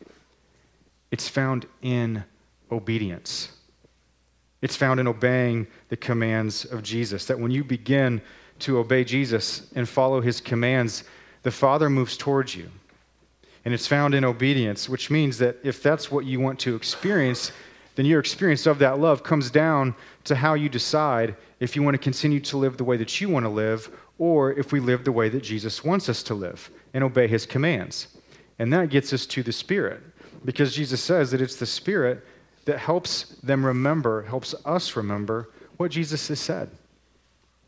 it's 1.10 1.28
found 1.28 1.66
in 1.82 2.24
obedience. 2.70 3.52
It's 4.60 4.76
found 4.76 5.00
in 5.00 5.06
obeying 5.06 5.68
the 5.88 5.96
commands 5.96 6.64
of 6.64 6.82
Jesus. 6.82 7.24
That 7.26 7.38
when 7.38 7.50
you 7.50 7.64
begin 7.64 8.20
to 8.60 8.78
obey 8.78 9.04
Jesus 9.04 9.70
and 9.74 9.88
follow 9.88 10.20
his 10.20 10.40
commands, 10.40 11.04
the 11.42 11.50
Father 11.50 11.88
moves 11.88 12.16
towards 12.16 12.54
you. 12.56 12.70
And 13.68 13.74
it's 13.74 13.86
found 13.86 14.14
in 14.14 14.24
obedience, 14.24 14.88
which 14.88 15.10
means 15.10 15.36
that 15.36 15.58
if 15.62 15.82
that's 15.82 16.10
what 16.10 16.24
you 16.24 16.40
want 16.40 16.58
to 16.60 16.74
experience, 16.74 17.52
then 17.96 18.06
your 18.06 18.18
experience 18.18 18.64
of 18.64 18.78
that 18.78 18.98
love 18.98 19.22
comes 19.22 19.50
down 19.50 19.94
to 20.24 20.34
how 20.34 20.54
you 20.54 20.70
decide 20.70 21.36
if 21.60 21.76
you 21.76 21.82
want 21.82 21.92
to 21.92 21.98
continue 21.98 22.40
to 22.40 22.56
live 22.56 22.78
the 22.78 22.84
way 22.84 22.96
that 22.96 23.20
you 23.20 23.28
want 23.28 23.44
to 23.44 23.50
live 23.50 23.90
or 24.16 24.54
if 24.54 24.72
we 24.72 24.80
live 24.80 25.04
the 25.04 25.12
way 25.12 25.28
that 25.28 25.42
Jesus 25.42 25.84
wants 25.84 26.08
us 26.08 26.22
to 26.22 26.34
live 26.34 26.70
and 26.94 27.04
obey 27.04 27.28
his 27.28 27.44
commands. 27.44 28.16
And 28.58 28.72
that 28.72 28.88
gets 28.88 29.12
us 29.12 29.26
to 29.26 29.42
the 29.42 29.52
Spirit 29.52 30.00
because 30.46 30.74
Jesus 30.74 31.02
says 31.02 31.30
that 31.32 31.42
it's 31.42 31.56
the 31.56 31.66
Spirit 31.66 32.24
that 32.64 32.78
helps 32.78 33.36
them 33.42 33.66
remember, 33.66 34.22
helps 34.22 34.54
us 34.64 34.96
remember 34.96 35.50
what 35.76 35.90
Jesus 35.90 36.28
has 36.28 36.40
said. 36.40 36.70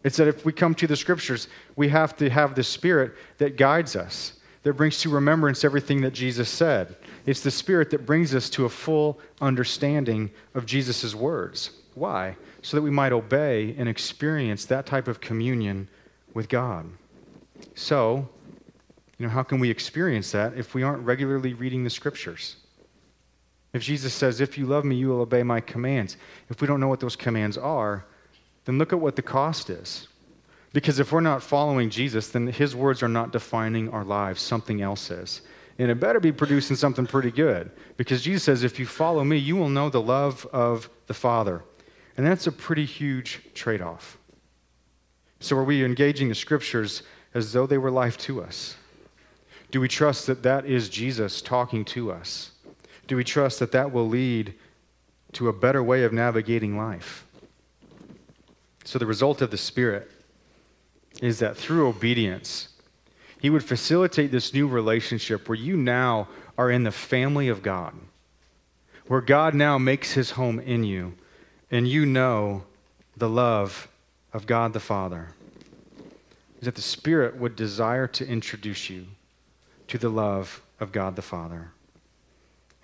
It's 0.03 0.17
that 0.17 0.29
if 0.29 0.47
we 0.47 0.53
come 0.55 0.75
to 0.77 0.87
the 0.87 0.97
scriptures, 0.97 1.49
we 1.77 1.91
have 1.91 2.17
to 2.17 2.31
have 2.31 2.55
the 2.55 2.65
Spirit 2.65 3.13
that 3.37 3.59
guides 3.59 3.97
us, 3.97 4.40
that 4.63 4.75
brings 4.75 5.01
to 5.01 5.09
remembrance 5.09 5.65
everything 5.65 6.03
that 6.03 6.13
Jesus 6.13 6.49
said. 6.49 6.97
It's 7.27 7.41
the 7.41 7.51
Spirit 7.51 7.91
that 7.91 8.07
brings 8.07 8.35
us 8.35 8.51
to 8.51 8.67
a 8.67 8.69
full 8.69 9.19
understanding 9.41 10.31
of 10.55 10.67
Jesus' 10.67 11.15
words. 11.15 11.71
Why? 11.95 12.37
So 12.63 12.77
that 12.77 12.83
we 12.83 12.91
might 12.91 13.13
obey 13.13 13.75
and 13.79 13.89
experience 13.89 14.65
that 14.67 14.87
type 14.87 15.09
of 15.09 15.21
communion 15.21 15.89
with 16.35 16.49
God. 16.49 16.87
So, 17.75 18.29
you 19.19 19.27
know, 19.27 19.33
how 19.33 19.43
can 19.43 19.61
we 19.61 19.71
experience 19.71 20.33
that 20.33 20.57
if 20.57 20.75
we 20.75 20.83
aren't 20.83 21.05
regularly 21.05 21.55
reading 21.55 21.85
the 21.85 21.91
scriptures? 21.91 22.57
If 23.73 23.83
Jesus 23.83 24.13
says, 24.13 24.41
If 24.41 24.59
you 24.59 24.67
love 24.67 24.85
me, 24.85 24.97
you 24.97 25.09
will 25.09 25.21
obey 25.21 25.43
my 25.43 25.61
commands. 25.61 26.17
If 26.49 26.61
we 26.61 26.67
don't 26.67 26.81
know 26.81 26.89
what 26.89 27.01
those 27.01 27.17
commands 27.17 27.57
are, 27.57 28.05
then 28.65 28.79
look 28.79 28.93
at 28.93 29.01
what 29.01 29.17
the 29.17 29.23
cost 29.23 29.71
is. 29.71 30.09
Because 30.73 31.01
if 31.01 31.11
we're 31.11 31.21
not 31.21 31.43
following 31.43 31.91
Jesus, 31.91 32.29
then 32.29 32.47
his 32.47 32.77
words 32.77 33.03
are 33.03 33.09
not 33.09 33.33
defining 33.33 33.89
our 33.91 34.05
lives, 34.05 34.41
something 34.41 34.83
else 34.83 35.11
is. 35.11 35.43
And 35.79 35.91
it 35.91 35.99
better 35.99 36.21
be 36.21 36.31
producing 36.31 36.77
something 36.77 37.07
pretty 37.07 37.31
good. 37.31 37.71
Because 37.97 38.23
Jesus 38.23 38.45
says, 38.45 38.63
If 38.63 38.79
you 38.79 38.87
follow 38.87 39.25
me, 39.25 39.37
you 39.37 39.57
will 39.57 39.69
know 39.69 39.89
the 39.89 40.01
love 40.01 40.47
of 40.53 40.89
the 41.07 41.15
Father. 41.15 41.63
And 42.17 42.27
that's 42.27 42.47
a 42.47 42.53
pretty 42.53 42.85
huge 42.85 43.41
trade 43.55 43.81
off. 43.81 44.19
So, 45.41 45.57
are 45.57 45.65
we 45.65 45.85
engaging 45.85 46.29
the 46.29 46.35
scriptures 46.35 47.03
as 47.33 47.53
though 47.53 47.67
they 47.67 47.79
were 47.79 47.91
life 47.91 48.19
to 48.19 48.43
us? 48.43 48.77
Do 49.71 49.81
we 49.81 49.89
trust 49.89 50.27
that 50.27 50.43
that 50.43 50.67
is 50.67 50.89
Jesus 50.89 51.41
talking 51.41 51.85
to 51.87 52.13
us? 52.13 52.51
Do 53.07 53.17
we 53.17 53.25
trust 53.25 53.59
that 53.61 53.73
that 53.73 53.91
will 53.91 54.07
lead 54.07 54.55
to 55.33 55.49
a 55.49 55.53
better 55.53 55.83
way 55.83 56.05
of 56.05 56.13
navigating 56.13 56.77
life? 56.77 57.25
So, 58.85 58.99
the 58.99 59.07
result 59.07 59.41
of 59.41 59.51
the 59.51 59.57
Spirit 59.57 60.11
is 61.21 61.39
that 61.39 61.57
through 61.57 61.89
obedience, 61.89 62.69
He 63.41 63.51
would 63.51 63.65
facilitate 63.65 64.33
this 64.33 64.53
new 64.53 64.67
relationship 64.67 65.49
where 65.49 65.59
you 65.59 65.77
now 65.77 66.29
are 66.59 66.71
in 66.71 66.83
the 66.83 66.91
family 66.91 67.49
of 67.49 67.63
God, 67.63 67.95
where 69.07 69.21
God 69.21 69.55
now 69.55 69.79
makes 69.79 70.13
His 70.13 70.33
home 70.33 70.59
in 70.59 70.85
you, 70.85 71.15
and 71.71 71.87
you 71.87 72.05
know 72.05 72.65
the 73.17 73.29
love 73.29 73.89
of 74.33 74.47
God 74.47 74.73
the 74.73 74.81
Father 74.81 75.29
is 76.61 76.67
that 76.67 76.75
the 76.75 76.83
Spirit 76.83 77.37
would 77.37 77.57
desire 77.57 78.07
to 78.07 78.27
introduce 78.27 78.91
you 78.91 79.07
to 79.89 79.99
the 79.99 80.11
love 80.11 80.63
of 80.79 80.93
God 80.93 81.17
the 81.17 81.23
Father. 81.23 81.73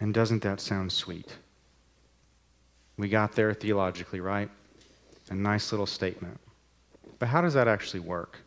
And 0.00 0.14
doesn't 0.14 0.42
that 0.42 0.60
sound 0.60 0.92
sweet? 0.92 1.36
We 2.96 3.08
got 3.08 3.32
there 3.32 3.52
theologically, 3.52 4.20
right? 4.20 4.48
A 5.28 5.34
nice 5.34 5.72
little 5.72 5.86
statement. 5.86 6.40
But 7.18 7.28
how 7.28 7.40
does 7.40 7.54
that 7.54 7.68
actually 7.68 8.00
work? 8.00 8.38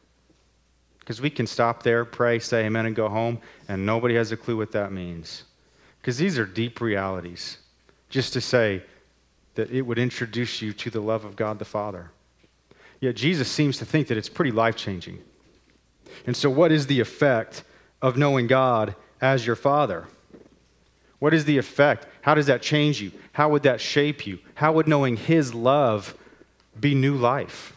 Because 0.99 1.21
we 1.21 1.29
can 1.29 1.47
stop 1.47 1.81
there, 1.81 2.05
pray, 2.05 2.39
say 2.39 2.65
amen, 2.65 2.85
and 2.85 2.95
go 2.95 3.09
home, 3.09 3.39
and 3.67 3.85
nobody 3.85 4.15
has 4.15 4.31
a 4.31 4.37
clue 4.37 4.57
what 4.57 4.71
that 4.73 4.91
means. 4.91 5.43
Because 5.99 6.17
these 6.17 6.37
are 6.37 6.45
deep 6.45 6.81
realities. 6.81 7.57
Just 8.09 8.33
to 8.33 8.41
say 8.41 8.83
that 9.55 9.71
it 9.71 9.81
would 9.81 9.99
introduce 9.99 10.61
you 10.61 10.71
to 10.73 10.89
the 10.89 11.01
love 11.01 11.25
of 11.25 11.35
God 11.35 11.59
the 11.59 11.65
Father. 11.65 12.11
Yet 12.99 13.15
Jesus 13.15 13.49
seems 13.49 13.77
to 13.79 13.85
think 13.85 14.07
that 14.07 14.17
it's 14.17 14.29
pretty 14.29 14.51
life 14.51 14.75
changing. 14.75 15.19
And 16.25 16.35
so, 16.35 16.49
what 16.49 16.71
is 16.71 16.87
the 16.87 16.99
effect 16.99 17.63
of 18.01 18.17
knowing 18.17 18.47
God 18.47 18.95
as 19.21 19.45
your 19.45 19.55
Father? 19.55 20.05
What 21.19 21.33
is 21.33 21.45
the 21.45 21.57
effect? 21.57 22.07
How 22.21 22.33
does 22.33 22.45
that 22.45 22.61
change 22.61 23.01
you? 23.01 23.11
How 23.33 23.49
would 23.49 23.63
that 23.63 23.81
shape 23.81 24.25
you? 24.25 24.39
How 24.55 24.73
would 24.73 24.87
knowing 24.87 25.17
His 25.17 25.53
love 25.53 26.15
be 26.79 26.95
new 26.95 27.15
life? 27.15 27.73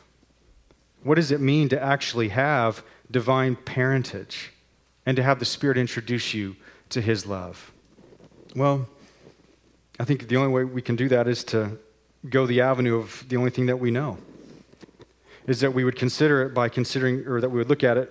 What 1.03 1.17
does 1.17 1.31
it 1.31 1.41
mean 1.41 1.69
to 1.71 1.83
actually 1.83 2.29
have 2.29 2.85
divine 3.11 3.57
parentage 3.57 4.53
and 5.05 5.17
to 5.17 5.23
have 5.23 5.39
the 5.39 5.45
Spirit 5.45 5.77
introduce 5.77 6.33
you 6.33 6.57
to 6.91 7.01
His 7.01 7.27
love? 7.27 7.73
Well, 8.55 8.89
I 9.99 10.05
think 10.05 10.29
the 10.29 10.37
only 10.37 10.53
way 10.53 10.65
we 10.65 10.83
can 10.83 10.97
do 10.97 11.09
that 11.09 11.27
is 11.27 11.45
to 11.45 11.79
go 12.29 12.47
the 12.47 12.61
avenue 12.61 12.97
of 12.97 13.25
the 13.29 13.37
only 13.37 13.51
thing 13.51 13.67
that 13.67 13.77
we 13.77 13.91
know 13.91 14.19
is 15.47 15.61
that 15.61 15.75
we 15.75 15.83
would 15.85 15.97
consider 15.97 16.43
it 16.43 16.55
by 16.55 16.69
considering, 16.69 17.27
or 17.27 17.41
that 17.41 17.49
we 17.49 17.59
would 17.59 17.69
look 17.69 17.83
at 17.83 17.97
it 17.97 18.11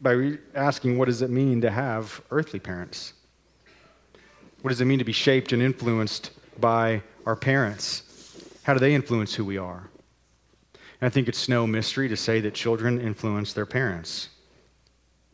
by 0.00 0.34
asking, 0.54 0.96
what 0.96 1.06
does 1.06 1.22
it 1.22 1.30
mean 1.30 1.60
to 1.60 1.70
have 1.70 2.20
earthly 2.30 2.60
parents? 2.60 3.14
What 4.62 4.70
does 4.70 4.80
it 4.80 4.84
mean 4.84 4.98
to 4.98 5.04
be 5.04 5.12
shaped 5.12 5.52
and 5.52 5.60
influenced 5.60 6.30
by 6.60 7.02
our 7.26 7.34
parents? 7.34 8.02
How 8.62 8.74
do 8.74 8.80
they 8.80 8.94
influence 8.94 9.34
who 9.34 9.44
we 9.44 9.58
are? 9.58 9.88
I 11.00 11.08
think 11.08 11.28
it's 11.28 11.48
no 11.48 11.66
mystery 11.66 12.08
to 12.08 12.16
say 12.16 12.40
that 12.40 12.54
children 12.54 13.00
influence 13.00 13.52
their 13.52 13.66
parents. 13.66 14.28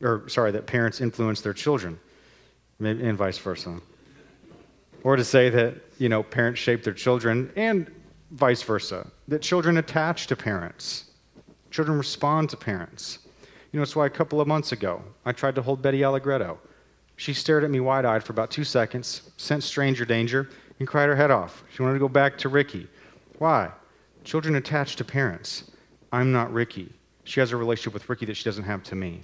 Or, 0.02 0.28
sorry, 0.28 0.50
that 0.52 0.66
parents 0.66 1.00
influence 1.00 1.40
their 1.40 1.54
children, 1.54 1.98
and 2.80 3.16
vice 3.16 3.38
versa. 3.38 3.80
Or 5.02 5.16
to 5.16 5.24
say 5.24 5.48
that, 5.50 5.74
you 5.98 6.08
know, 6.08 6.22
parents 6.22 6.60
shape 6.60 6.82
their 6.82 6.92
children, 6.92 7.50
and 7.56 7.90
vice 8.30 8.62
versa, 8.62 9.06
that 9.28 9.40
children 9.40 9.78
attach 9.78 10.26
to 10.26 10.36
parents. 10.36 11.10
Children 11.70 11.96
respond 11.96 12.50
to 12.50 12.56
parents. 12.56 13.20
You 13.72 13.78
know, 13.78 13.82
it's 13.82 13.96
why 13.96 14.06
a 14.06 14.10
couple 14.10 14.40
of 14.40 14.46
months 14.46 14.72
ago 14.72 15.02
I 15.24 15.32
tried 15.32 15.54
to 15.54 15.62
hold 15.62 15.82
Betty 15.82 16.04
Allegretto. 16.04 16.58
She 17.16 17.32
stared 17.32 17.64
at 17.64 17.70
me 17.70 17.80
wide 17.80 18.04
eyed 18.04 18.24
for 18.24 18.32
about 18.32 18.50
two 18.50 18.64
seconds, 18.64 19.30
sensed 19.36 19.68
stranger 19.68 20.04
danger, 20.04 20.50
and 20.78 20.88
cried 20.88 21.08
her 21.08 21.16
head 21.16 21.30
off. 21.30 21.64
She 21.72 21.82
wanted 21.82 21.94
to 21.94 22.00
go 22.00 22.08
back 22.08 22.36
to 22.38 22.48
Ricky. 22.48 22.88
Why? 23.38 23.70
Children 24.24 24.56
attached 24.56 24.98
to 24.98 25.04
parents. 25.04 25.70
I'm 26.12 26.32
not 26.32 26.52
Ricky. 26.52 26.92
She 27.24 27.40
has 27.40 27.52
a 27.52 27.56
relationship 27.56 27.94
with 27.94 28.08
Ricky 28.08 28.26
that 28.26 28.34
she 28.34 28.44
doesn't 28.44 28.64
have 28.64 28.82
to 28.84 28.94
me. 28.94 29.20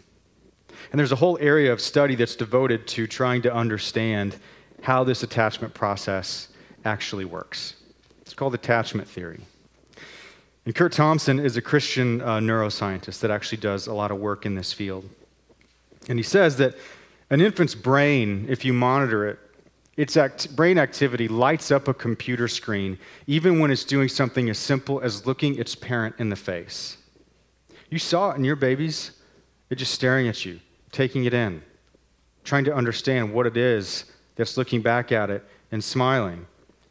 And 0.93 0.99
there's 0.99 1.13
a 1.13 1.17
whole 1.17 1.39
area 1.41 1.73
of 1.73 1.81
study 1.81 2.15
that's 2.15 2.37
devoted 2.37 2.87
to 2.89 3.07
trying 3.07 3.43
to 3.43 3.53
understand 3.53 4.37
how 4.83 5.05
this 5.05 5.23
attachment 5.23 5.75
process 5.75 6.49
actually 6.85 7.25
works. 7.25 7.77
It's 8.23 8.35
called 8.35 8.55
attachment 8.55 9.09
theory. 9.09 9.41
And 10.65 10.75
Curt 10.75 10.93
Thompson 10.93 11.39
is 11.39 11.57
a 11.57 11.63
Christian 11.63 12.21
uh, 12.21 12.39
neuroscientist 12.39 13.21
that 13.21 13.31
actually 13.31 13.59
does 13.59 13.87
a 13.87 13.95
lot 13.95 14.11
of 14.11 14.19
work 14.19 14.47
in 14.47 14.55
this 14.55 14.73
field. 14.73 15.09
And 16.09 16.19
he 16.19 16.23
says 16.23 16.57
that 16.59 16.77
an 17.31 17.41
infant's 17.41 17.75
brain, 17.75 18.47
if 18.49 18.65
you 18.65 18.73
monitor 18.73 19.27
it, 19.29 19.39
its 20.01 20.17
act- 20.17 20.57
brain 20.57 20.79
activity 20.79 21.29
lights 21.29 21.71
up 21.71 21.87
a 21.87 21.93
computer 21.93 22.49
screen 22.49 22.99
even 23.27 23.61
when 23.61 23.71
it's 23.71 23.85
doing 23.85 24.09
something 24.09 24.49
as 24.49 24.57
simple 24.57 24.99
as 25.03 25.27
looking 25.27 25.59
its 25.59 25.75
parent 25.75 26.15
in 26.19 26.31
the 26.31 26.37
face. 26.37 26.97
You 27.91 27.99
saw 27.99 28.31
it 28.31 28.39
in 28.39 28.45
your 28.45 28.57
babies, 28.57 29.11
they're 29.69 29.77
just 29.77 29.93
staring 29.93 30.27
at 30.27 30.43
you, 30.47 30.59
taking 30.91 31.27
it 31.27 31.35
in, 31.35 31.63
trying 32.45 32.65
to 32.65 32.75
understand 32.75 33.35
what 33.35 33.47
it 33.47 33.59
is 33.59 34.07
that's 34.37 34.57
looking 34.57 34.81
back 34.81 35.13
at 35.13 35.29
it 35.29 35.45
and 35.71 35.85
smiling. 35.85 36.47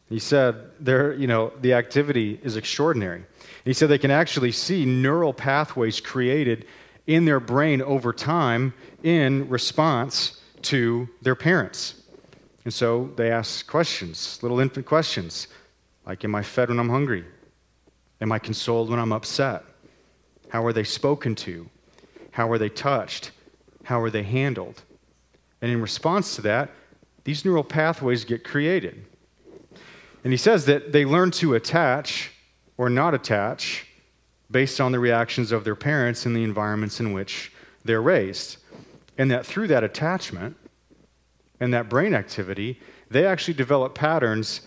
He 0.08 0.20
said 0.20 0.70
there, 0.78 1.12
you 1.12 1.26
know, 1.26 1.52
the 1.62 1.72
activity 1.72 2.38
is 2.44 2.54
extraordinary. 2.54 3.24
He 3.64 3.72
said 3.72 3.88
they 3.88 3.98
can 3.98 4.12
actually 4.12 4.52
see 4.52 4.84
neural 4.84 5.34
pathways 5.34 5.98
created 6.00 6.64
in 7.08 7.24
their 7.24 7.40
brain 7.40 7.82
over 7.82 8.12
time 8.12 8.72
in 9.02 9.48
response 9.48 10.40
to 10.62 11.08
their 11.22 11.34
parents. 11.34 11.99
And 12.64 12.72
so 12.72 13.10
they 13.16 13.30
ask 13.30 13.66
questions, 13.66 14.38
little 14.42 14.60
infant 14.60 14.86
questions, 14.86 15.48
like 16.06 16.24
Am 16.24 16.34
I 16.34 16.42
fed 16.42 16.68
when 16.68 16.78
I'm 16.78 16.88
hungry? 16.88 17.24
Am 18.20 18.32
I 18.32 18.38
consoled 18.38 18.90
when 18.90 18.98
I'm 18.98 19.12
upset? 19.12 19.64
How 20.50 20.64
are 20.64 20.72
they 20.72 20.84
spoken 20.84 21.34
to? 21.36 21.68
How 22.32 22.50
are 22.50 22.58
they 22.58 22.68
touched? 22.68 23.30
How 23.84 24.00
are 24.00 24.10
they 24.10 24.22
handled? 24.22 24.82
And 25.62 25.70
in 25.70 25.80
response 25.80 26.36
to 26.36 26.42
that, 26.42 26.70
these 27.24 27.44
neural 27.44 27.64
pathways 27.64 28.24
get 28.24 28.44
created. 28.44 29.04
And 30.24 30.32
he 30.32 30.36
says 30.36 30.66
that 30.66 30.92
they 30.92 31.04
learn 31.04 31.30
to 31.32 31.54
attach 31.54 32.32
or 32.76 32.90
not 32.90 33.14
attach 33.14 33.86
based 34.50 34.80
on 34.80 34.92
the 34.92 34.98
reactions 34.98 35.52
of 35.52 35.64
their 35.64 35.76
parents 35.76 36.26
and 36.26 36.34
the 36.34 36.42
environments 36.42 37.00
in 37.00 37.12
which 37.12 37.52
they're 37.84 38.02
raised. 38.02 38.56
And 39.16 39.30
that 39.30 39.46
through 39.46 39.68
that 39.68 39.84
attachment 39.84 40.56
and 41.60 41.72
that 41.74 41.88
brain 41.88 42.14
activity, 42.14 42.80
they 43.10 43.26
actually 43.26 43.54
develop 43.54 43.94
patterns 43.94 44.62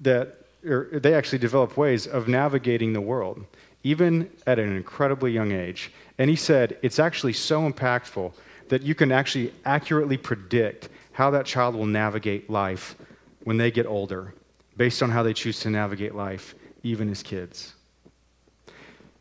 that, 0.00 0.38
or 0.66 0.88
they 0.92 1.14
actually 1.14 1.38
develop 1.38 1.76
ways 1.76 2.06
of 2.06 2.28
navigating 2.28 2.92
the 2.92 3.00
world, 3.00 3.44
even 3.84 4.28
at 4.46 4.58
an 4.58 4.76
incredibly 4.76 5.32
young 5.32 5.52
age. 5.52 5.92
And 6.18 6.28
he 6.28 6.36
said 6.36 6.76
it's 6.82 6.98
actually 6.98 7.32
so 7.32 7.70
impactful 7.70 8.32
that 8.68 8.82
you 8.82 8.94
can 8.94 9.12
actually 9.12 9.52
accurately 9.64 10.16
predict 10.16 10.88
how 11.12 11.30
that 11.30 11.46
child 11.46 11.74
will 11.74 11.86
navigate 11.86 12.48
life 12.48 12.96
when 13.44 13.56
they 13.56 13.70
get 13.70 13.86
older, 13.86 14.34
based 14.76 15.02
on 15.02 15.10
how 15.10 15.22
they 15.22 15.34
choose 15.34 15.60
to 15.60 15.70
navigate 15.70 16.14
life, 16.14 16.54
even 16.82 17.10
as 17.10 17.22
kids. 17.22 17.74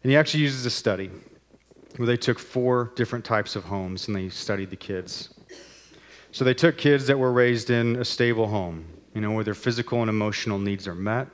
And 0.04 0.12
he 0.12 0.18
actually 0.18 0.42
uses 0.42 0.66
a 0.66 0.70
study 0.70 1.12
where 1.98 2.08
they 2.08 2.18
took 2.18 2.40
four 2.40 2.92
different 2.96 3.26
types 3.26 3.56
of 3.56 3.64
homes 3.64 4.08
and 4.08 4.16
they 4.16 4.30
studied 4.30 4.70
the 4.70 4.76
kids. 4.76 5.34
So 6.34 6.46
they 6.46 6.54
took 6.54 6.78
kids 6.78 7.08
that 7.08 7.20
were 7.20 7.32
raised 7.32 7.70
in 7.70 7.98
a 7.98 8.06
stable 8.06 8.48
home, 8.48 8.86
you 9.14 9.20
know, 9.20 9.32
where 9.32 9.44
their 9.44 9.54
physical 9.54 10.00
and 10.00 10.10
emotional 10.10 10.60
needs 10.60 10.88
are 10.88 10.96
met, 10.96 11.28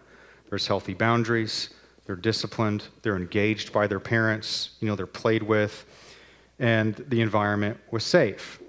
there's 0.49 0.65
healthy 0.65 0.95
boundaries, 0.95 1.69
they're 2.05 2.15
disciplined, 2.15 2.85
they're 3.03 3.15
engaged 3.15 3.71
by 3.71 3.85
their 3.85 3.99
parents, 3.99 4.71
you 4.79 4.87
know, 4.87 4.95
they're 4.95 5.05
played 5.05 5.43
with, 5.43 5.85
and 6.57 6.95
the 7.09 7.21
environment 7.21 7.77
was 7.91 8.03
safe. 8.03 8.59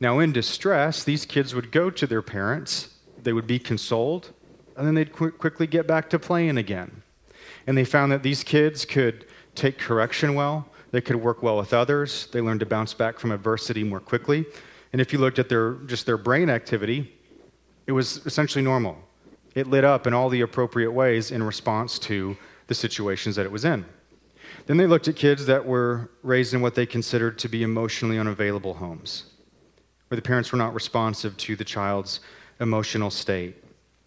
Now, 0.00 0.18
in 0.18 0.32
distress, 0.32 1.04
these 1.04 1.24
kids 1.24 1.54
would 1.54 1.70
go 1.70 1.88
to 1.88 2.06
their 2.06 2.22
parents, 2.22 2.88
they 3.22 3.32
would 3.32 3.46
be 3.46 3.60
consoled, 3.60 4.32
and 4.76 4.84
then 4.84 4.94
they'd 4.94 5.12
qu- 5.12 5.30
quickly 5.30 5.68
get 5.68 5.86
back 5.86 6.10
to 6.10 6.18
playing 6.18 6.58
again. 6.58 7.02
And 7.66 7.78
they 7.78 7.84
found 7.84 8.10
that 8.10 8.24
these 8.24 8.42
kids 8.42 8.84
could 8.84 9.26
take 9.54 9.78
correction 9.78 10.34
well, 10.34 10.66
they 10.90 11.00
could 11.00 11.16
work 11.16 11.44
well 11.44 11.58
with 11.58 11.72
others, 11.72 12.26
they 12.32 12.40
learned 12.40 12.60
to 12.60 12.66
bounce 12.66 12.92
back 12.92 13.20
from 13.20 13.30
adversity 13.30 13.84
more 13.84 14.00
quickly. 14.00 14.46
And 14.92 15.00
if 15.00 15.12
you 15.12 15.18
looked 15.18 15.38
at 15.38 15.48
their 15.48 15.74
just 15.86 16.06
their 16.06 16.16
brain 16.16 16.50
activity, 16.50 17.12
it 17.86 17.92
was 17.92 18.24
essentially 18.26 18.62
normal. 18.62 18.96
It 19.54 19.66
lit 19.66 19.84
up 19.84 20.06
in 20.06 20.14
all 20.14 20.28
the 20.28 20.42
appropriate 20.42 20.92
ways 20.92 21.30
in 21.30 21.42
response 21.42 21.98
to 22.00 22.36
the 22.66 22.74
situations 22.74 23.36
that 23.36 23.46
it 23.46 23.52
was 23.52 23.64
in. 23.64 23.84
Then 24.66 24.76
they 24.76 24.86
looked 24.86 25.08
at 25.08 25.16
kids 25.16 25.46
that 25.46 25.64
were 25.64 26.10
raised 26.22 26.54
in 26.54 26.60
what 26.60 26.74
they 26.74 26.86
considered 26.86 27.38
to 27.40 27.48
be 27.48 27.62
emotionally 27.62 28.18
unavailable 28.18 28.74
homes, 28.74 29.24
where 30.08 30.16
the 30.16 30.22
parents 30.22 30.52
were 30.52 30.58
not 30.58 30.74
responsive 30.74 31.36
to 31.38 31.56
the 31.56 31.64
child's 31.64 32.20
emotional 32.60 33.10
state. 33.10 33.56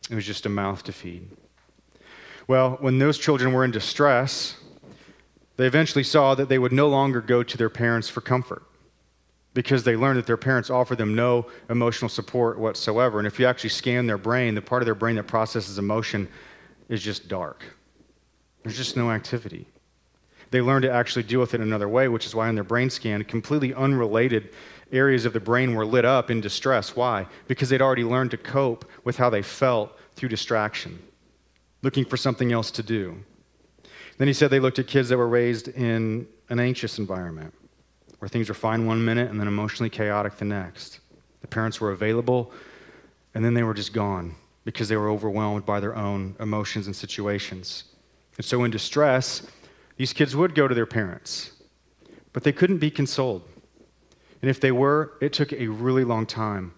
It 0.10 0.16
was 0.16 0.26
just 0.26 0.46
a 0.46 0.50
mouth 0.50 0.84
to 0.84 0.94
feed. 0.94 1.30
Well, 2.48 2.78
when 2.82 3.00
those 3.00 3.18
children 3.18 3.54
were 3.54 3.66
in 3.66 3.72
distress, 3.72 4.58
they 5.56 5.66
eventually 5.66 6.04
saw 6.04 6.36
that 6.36 6.50
they 6.50 6.60
would 6.60 6.74
no 6.74 6.88
longer 6.88 7.22
go 7.22 7.42
to 7.44 7.58
their 7.58 7.70
parents 7.70 8.10
for 8.10 8.22
comfort 8.22 8.64
because 9.54 9.84
they 9.84 9.96
learned 9.96 10.18
that 10.18 10.26
their 10.26 10.38
parents 10.38 10.70
offer 10.70 10.96
them 10.96 11.16
no 11.16 11.46
emotional 11.70 12.10
support 12.10 12.58
whatsoever. 12.58 13.20
And 13.20 13.28
if 13.28 13.40
you 13.40 13.46
actually 13.46 13.70
scan 13.70 14.08
their 14.08 14.18
brain, 14.18 14.56
the 14.56 14.62
part 14.62 14.82
of 14.82 14.86
their 14.86 14.96
brain 14.96 15.16
that 15.18 15.28
processes 15.28 15.78
emotion 15.78 16.28
is 16.90 17.02
just 17.02 17.28
dark. 17.28 17.64
There's 18.64 18.78
just 18.78 18.98
no 18.98 19.12
activity. 19.12 19.68
They 20.52 20.62
learn 20.62 20.82
to 20.84 20.92
actually 20.92 21.24
deal 21.24 21.40
with 21.40 21.54
it 21.54 21.62
another 21.62 21.90
way, 21.90 22.08
which 22.08 22.26
is 22.26 22.36
why 22.36 22.48
on 22.48 22.56
their 22.56 22.64
brain 22.64 22.90
scan, 22.90 23.24
completely 23.24 23.74
unrelated 23.74 24.50
areas 24.92 25.26
of 25.26 25.34
the 25.34 25.40
brain 25.40 25.74
were 25.74 25.86
lit 25.86 26.06
up 26.06 26.30
in 26.30 26.42
distress. 26.42 26.96
Why? 26.96 27.28
Because 27.48 27.70
they'd 27.70 27.82
already 27.82 28.04
learned 28.04 28.32
to 28.32 28.38
cope 28.38 28.90
with 29.04 29.18
how 29.18 29.30
they 29.30 29.42
felt 29.42 29.98
through 30.16 30.30
distraction, 30.30 31.02
looking 31.82 32.06
for 32.06 32.18
something 32.18 32.52
else 32.52 32.70
to 32.72 32.84
do. 32.84 33.18
Then 34.18 34.28
he 34.28 34.34
said 34.34 34.52
they 34.52 34.60
looked 34.60 34.78
at 34.78 34.86
kids 34.86 35.10
that 35.10 35.18
were 35.18 35.28
raised 35.28 35.70
in 35.70 36.28
an 36.50 36.60
anxious 36.60 37.00
environment 37.00 37.54
where 38.24 38.30
things 38.30 38.48
were 38.48 38.56
fine 38.56 38.86
one 38.86 39.04
minute 39.04 39.30
and 39.30 39.38
then 39.38 39.50
emotionally 39.50 39.90
chaotic 39.90 40.38
the 40.38 40.46
next. 40.46 41.02
The 41.42 41.48
parents 41.48 41.82
were 41.82 41.92
available 41.92 42.54
and 43.36 43.44
then 43.44 43.54
they 43.54 43.64
were 43.64 43.74
just 43.74 43.92
gone 43.92 44.34
because 44.64 44.88
they 44.88 44.96
were 44.96 45.10
overwhelmed 45.10 45.66
by 45.66 45.82
their 45.82 45.94
own 45.94 46.34
emotions 46.40 46.88
and 46.88 46.96
situations. 46.96 47.84
And 48.38 48.46
so, 48.46 48.64
in 48.64 48.72
distress, 48.72 49.46
these 49.98 50.14
kids 50.14 50.38
would 50.38 50.56
go 50.56 50.70
to 50.70 50.74
their 50.74 50.86
parents, 50.86 51.52
but 52.32 52.46
they 52.46 52.54
couldn't 52.54 52.78
be 52.78 52.90
consoled. 52.90 53.44
And 54.42 54.50
if 54.50 54.62
they 54.62 54.72
were, 54.72 55.18
it 55.20 55.34
took 55.34 55.52
a 55.52 55.68
really 55.68 56.06
long 56.06 56.26
time 56.26 56.74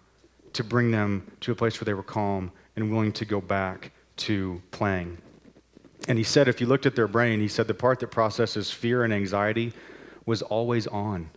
to 0.53 0.63
bring 0.63 0.89
them 0.89 1.31
to 1.41 1.51
a 1.51 1.55
place 1.55 1.79
where 1.79 1.85
they 1.85 1.93
were 1.93 2.01
calm 2.01 2.51
and 2.75 2.89
willing 2.89 3.11
to 3.11 3.23
go 3.23 3.39
back 3.39 3.91
to 4.17 4.59
playing. 4.71 5.19
And 6.07 6.17
he 6.17 6.23
said, 6.23 6.47
if 6.47 6.59
you 6.59 6.65
looked 6.65 6.87
at 6.87 6.95
their 6.95 7.07
brain, 7.07 7.39
he 7.39 7.47
said 7.47 7.67
the 7.67 7.75
part 7.75 7.99
that 7.99 8.07
processes 8.09 8.71
fear 8.71 9.03
and 9.03 9.13
anxiety 9.13 9.73
was 10.25 10.41
always 10.41 10.87
on. 10.87 11.29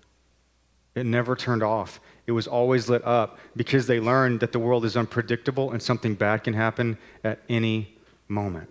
It 0.98 1.06
never 1.06 1.37
turned 1.37 1.62
off. 1.62 2.00
It 2.26 2.32
was 2.32 2.46
always 2.46 2.88
lit 2.88 3.04
up 3.04 3.38
because 3.56 3.87
they 3.87 4.00
learned 4.00 4.40
that 4.40 4.52
the 4.52 4.58
world 4.58 4.84
is 4.84 4.96
unpredictable 4.96 5.72
and 5.72 5.82
something 5.82 6.14
bad 6.14 6.44
can 6.44 6.54
happen 6.54 6.98
at 7.24 7.40
any 7.48 7.96
moment. 8.28 8.68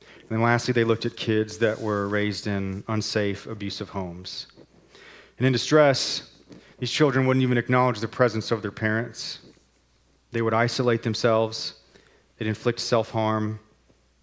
And 0.00 0.28
then 0.30 0.42
lastly, 0.42 0.72
they 0.72 0.84
looked 0.84 1.06
at 1.06 1.16
kids 1.16 1.58
that 1.58 1.80
were 1.80 2.06
raised 2.08 2.46
in 2.46 2.84
unsafe, 2.88 3.46
abusive 3.46 3.88
homes. 3.88 4.46
And 5.38 5.46
in 5.46 5.52
distress, 5.52 6.30
these 6.78 6.90
children 6.90 7.26
wouldn't 7.26 7.42
even 7.42 7.58
acknowledge 7.58 8.00
the 8.00 8.08
presence 8.08 8.50
of 8.50 8.62
their 8.62 8.70
parents. 8.70 9.40
They 10.30 10.42
would 10.42 10.54
isolate 10.54 11.02
themselves, 11.02 11.74
they'd 12.36 12.46
inflict 12.46 12.80
self 12.80 13.10
harm, 13.10 13.58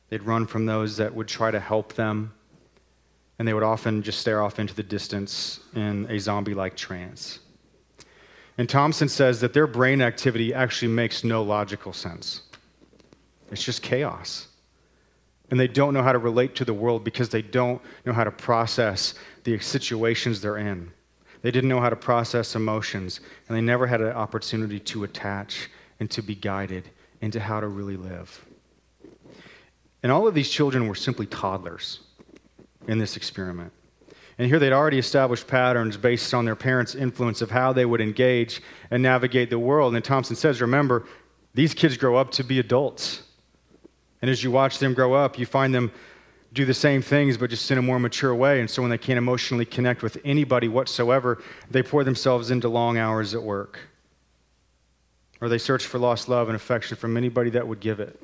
They'd 0.10 0.24
run 0.24 0.46
from 0.46 0.66
those 0.66 0.98
that 0.98 1.14
would 1.14 1.28
try 1.28 1.52
to 1.52 1.60
help 1.60 1.94
them, 1.94 2.34
and 3.38 3.48
they 3.48 3.54
would 3.54 3.64
often 3.64 4.02
just 4.02 4.20
stare 4.20 4.42
off 4.42 4.60
into 4.60 4.74
the 4.74 4.84
distance 4.84 5.60
in 5.76 6.10
a 6.10 6.18
zombie 6.20 6.54
like 6.54 6.76
trance. 6.76 7.40
And 8.58 8.70
Thompson 8.70 9.10
says 9.10 9.42
that 9.42 9.54
their 9.54 9.68
brain 9.68 10.02
activity 10.02 10.54
actually 10.54 10.88
makes 10.88 11.24
no 11.24 11.44
logical 11.44 11.92
sense. 11.92 12.44
It's 13.52 13.64
just 13.64 13.82
chaos. 13.82 14.48
And 15.52 15.60
they 15.60 15.68
don't 15.68 15.94
know 15.94 16.02
how 16.02 16.14
to 16.14 16.18
relate 16.18 16.56
to 16.56 16.66
the 16.66 16.74
world 16.74 17.04
because 17.04 17.30
they 17.30 17.42
don't 17.42 17.82
know 18.06 18.14
how 18.14 18.24
to 18.24 18.32
process 18.32 19.14
the 19.44 19.60
situations 19.60 20.42
they're 20.42 20.58
in. 20.58 20.92
They 21.42 21.52
didn't 21.52 21.70
know 21.70 21.82
how 21.82 21.90
to 21.90 21.96
process 21.96 22.56
emotions, 22.56 23.20
and 23.48 23.56
they 23.56 23.62
never 23.62 23.86
had 23.86 24.02
an 24.02 24.14
opportunity 24.14 24.80
to 24.80 25.04
attach 25.04 25.70
and 26.00 26.10
to 26.12 26.24
be 26.24 26.34
guided 26.34 26.90
into 27.22 27.40
how 27.40 27.60
to 27.60 27.68
really 27.68 27.98
live. 27.98 28.44
And 30.02 30.12
all 30.12 30.28
of 30.28 30.34
these 30.34 30.50
children 30.50 30.88
were 30.88 30.96
simply 30.96 31.28
toddlers 31.28 32.00
in 32.88 32.98
this 32.98 33.18
experiment. 33.18 33.72
And 34.38 34.48
here 34.48 34.60
they'd 34.60 34.74
already 34.74 35.00
established 35.00 35.48
patterns 35.48 35.96
based 35.96 36.34
on 36.34 36.44
their 36.44 36.56
parents' 36.56 36.94
influence 36.94 37.42
of 37.42 37.52
how 37.52 37.72
they 37.72 37.86
would 37.86 38.02
engage 38.02 38.62
and 38.92 39.02
navigate 39.02 39.50
the 39.50 39.60
world. 39.60 39.96
And 39.96 40.04
Thompson 40.04 40.36
says, 40.36 40.62
remember, 40.62 41.06
these 41.54 41.74
kids 41.74 41.96
grow 41.96 42.18
up 42.18 42.32
to 42.32 42.44
be 42.44 42.60
adults. 42.60 43.24
And 44.22 44.30
as 44.30 44.44
you 44.44 44.52
watch 44.52 44.80
them 44.80 44.94
grow 44.94 45.14
up, 45.14 45.40
you 45.40 45.46
find 45.46 45.74
them 45.74 45.92
do 46.52 46.66
the 46.66 46.74
same 46.74 47.02
things, 47.02 47.38
but 47.38 47.50
just 47.50 47.70
in 47.72 47.78
a 47.78 47.82
more 47.82 48.00
mature 48.00 48.36
way. 48.36 48.60
And 48.60 48.70
so 48.70 48.82
when 48.82 48.92
they 48.92 48.98
can't 48.98 49.18
emotionally 49.18 49.66
connect 49.66 50.04
with 50.04 50.18
anybody 50.26 50.68
whatsoever, 50.68 51.42
they 51.70 51.84
pour 51.84 52.04
themselves 52.04 52.52
into 52.52 52.68
long 52.68 52.98
hours 52.98 53.34
at 53.34 53.44
work. 53.44 53.80
Or 55.42 55.50
they 55.50 55.58
search 55.58 55.86
for 55.86 55.98
lost 55.98 56.28
love 56.28 56.48
and 56.50 56.56
affection 56.56 56.98
from 56.98 57.18
anybody 57.18 57.50
that 57.52 57.68
would 57.68 57.80
give 57.80 58.00
it 58.00 58.20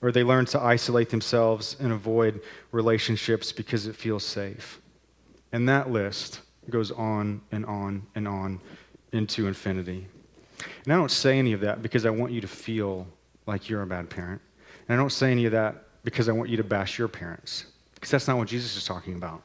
or 0.00 0.12
they 0.12 0.22
learn 0.22 0.44
to 0.46 0.60
isolate 0.60 1.10
themselves 1.10 1.76
and 1.80 1.92
avoid 1.92 2.40
relationships 2.72 3.52
because 3.52 3.86
it 3.86 3.96
feels 3.96 4.24
safe. 4.24 4.80
And 5.52 5.68
that 5.68 5.90
list 5.90 6.40
goes 6.70 6.90
on 6.90 7.40
and 7.52 7.64
on 7.66 8.06
and 8.14 8.28
on 8.28 8.60
into 9.12 9.46
infinity. 9.46 10.06
And 10.84 10.92
I 10.92 10.96
don't 10.96 11.10
say 11.10 11.38
any 11.38 11.52
of 11.52 11.60
that 11.60 11.82
because 11.82 12.06
I 12.06 12.10
want 12.10 12.32
you 12.32 12.40
to 12.40 12.48
feel 12.48 13.06
like 13.46 13.68
you're 13.68 13.82
a 13.82 13.86
bad 13.86 14.10
parent. 14.10 14.40
And 14.88 14.98
I 14.98 15.00
don't 15.00 15.10
say 15.10 15.30
any 15.32 15.46
of 15.46 15.52
that 15.52 15.84
because 16.04 16.28
I 16.28 16.32
want 16.32 16.50
you 16.50 16.56
to 16.56 16.64
bash 16.64 16.98
your 16.98 17.08
parents, 17.08 17.66
because 17.94 18.10
that's 18.10 18.28
not 18.28 18.38
what 18.38 18.48
Jesus 18.48 18.76
is 18.76 18.84
talking 18.84 19.14
about. 19.14 19.42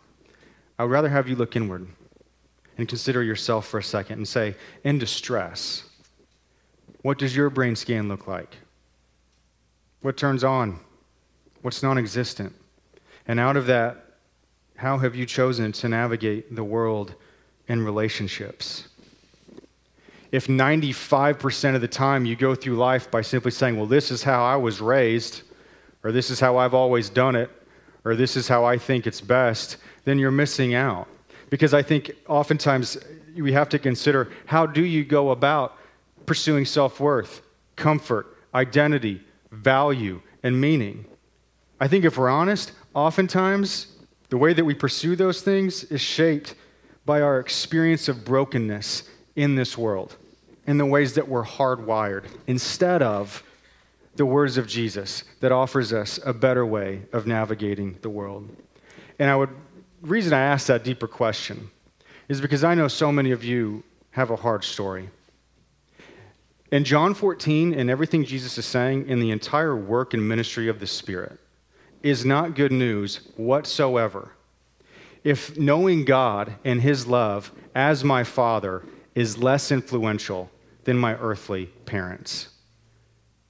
I 0.77 0.83
would 0.83 0.91
rather 0.91 1.09
have 1.09 1.27
you 1.27 1.35
look 1.35 1.55
inward 1.55 1.87
and 2.77 2.87
consider 2.87 3.23
yourself 3.23 3.67
for 3.67 3.77
a 3.77 3.83
second 3.83 4.17
and 4.17 4.27
say, 4.27 4.55
in 4.83 4.97
distress, 4.97 5.83
what 7.01 7.17
does 7.19 7.35
your 7.35 7.49
brain 7.49 7.75
scan 7.75 8.07
look 8.07 8.27
like? 8.27 8.55
What 10.03 10.15
turns 10.15 10.43
on? 10.43 10.79
What's 11.63 11.81
non 11.81 11.97
existent? 11.97 12.53
And 13.27 13.39
out 13.39 13.57
of 13.57 13.65
that, 13.65 14.05
how 14.75 14.99
have 14.99 15.15
you 15.15 15.25
chosen 15.25 15.71
to 15.71 15.89
navigate 15.89 16.55
the 16.55 16.63
world 16.63 17.15
in 17.67 17.83
relationships. 17.83 18.87
If 20.31 20.47
95% 20.47 21.75
of 21.75 21.81
the 21.81 21.87
time 21.87 22.25
you 22.25 22.35
go 22.35 22.55
through 22.55 22.75
life 22.75 23.09
by 23.09 23.21
simply 23.21 23.51
saying, 23.51 23.77
Well, 23.77 23.85
this 23.85 24.11
is 24.11 24.23
how 24.23 24.43
I 24.43 24.55
was 24.55 24.81
raised, 24.81 25.43
or 26.03 26.11
this 26.11 26.29
is 26.29 26.39
how 26.39 26.57
I've 26.57 26.73
always 26.73 27.09
done 27.09 27.35
it, 27.35 27.49
or 28.03 28.15
this 28.15 28.35
is 28.35 28.47
how 28.47 28.65
I 28.65 28.77
think 28.77 29.07
it's 29.07 29.21
best, 29.21 29.77
then 30.05 30.19
you're 30.19 30.31
missing 30.31 30.73
out. 30.73 31.07
Because 31.49 31.73
I 31.73 31.81
think 31.81 32.11
oftentimes 32.27 32.97
we 33.37 33.53
have 33.53 33.69
to 33.69 33.79
consider 33.79 34.31
how 34.45 34.65
do 34.65 34.83
you 34.83 35.05
go 35.05 35.31
about 35.31 35.77
pursuing 36.25 36.65
self 36.65 36.99
worth, 36.99 37.41
comfort, 37.75 38.35
identity, 38.53 39.21
value, 39.53 40.21
and 40.41 40.59
meaning? 40.59 41.05
I 41.79 41.87
think 41.87 42.05
if 42.05 42.17
we're 42.17 42.29
honest, 42.29 42.71
oftentimes 42.93 43.87
the 44.29 44.37
way 44.37 44.53
that 44.53 44.65
we 44.65 44.73
pursue 44.73 45.15
those 45.15 45.41
things 45.41 45.83
is 45.85 46.01
shaped 46.01 46.55
by 47.05 47.21
our 47.21 47.39
experience 47.39 48.07
of 48.07 48.25
brokenness 48.25 49.03
in 49.35 49.55
this 49.55 49.77
world, 49.77 50.15
in 50.65 50.77
the 50.77 50.85
ways 50.85 51.13
that 51.13 51.27
we're 51.27 51.43
hardwired, 51.43 52.25
instead 52.47 53.01
of 53.01 53.43
the 54.15 54.25
words 54.25 54.57
of 54.57 54.67
Jesus 54.67 55.23
that 55.39 55.51
offers 55.51 55.91
us 55.91 56.19
a 56.25 56.33
better 56.33 56.65
way 56.65 57.01
of 57.11 57.25
navigating 57.27 57.97
the 58.01 58.09
world. 58.09 58.47
And 59.19 59.29
I 59.29 59.35
would 59.35 59.49
reason 60.01 60.33
I 60.33 60.41
ask 60.41 60.67
that 60.67 60.83
deeper 60.83 61.07
question 61.07 61.69
is 62.27 62.41
because 62.41 62.63
I 62.63 62.75
know 62.75 62.87
so 62.87 63.11
many 63.11 63.31
of 63.31 63.43
you 63.43 63.83
have 64.11 64.29
a 64.29 64.35
hard 64.35 64.63
story. 64.63 65.09
In 66.73 66.83
John 66.83 67.13
14 67.13 67.75
and 67.75 67.87
everything 67.87 68.25
Jesus 68.25 68.57
is 68.57 68.65
saying 68.65 69.07
in 69.07 69.19
the 69.19 69.29
entire 69.29 69.75
work 69.75 70.15
and 70.15 70.27
ministry 70.27 70.67
of 70.67 70.79
the 70.79 70.87
Spirit 70.87 71.39
is 72.01 72.25
not 72.25 72.55
good 72.55 72.71
news 72.71 73.17
whatsoever. 73.35 74.31
If 75.23 75.55
knowing 75.55 76.03
God 76.03 76.55
and 76.65 76.81
his 76.81 77.05
love 77.05 77.51
as 77.75 78.03
my 78.03 78.23
father 78.23 78.83
is 79.13 79.37
less 79.37 79.71
influential 79.71 80.49
than 80.85 80.97
my 80.97 81.13
earthly 81.17 81.67
parents. 81.85 82.49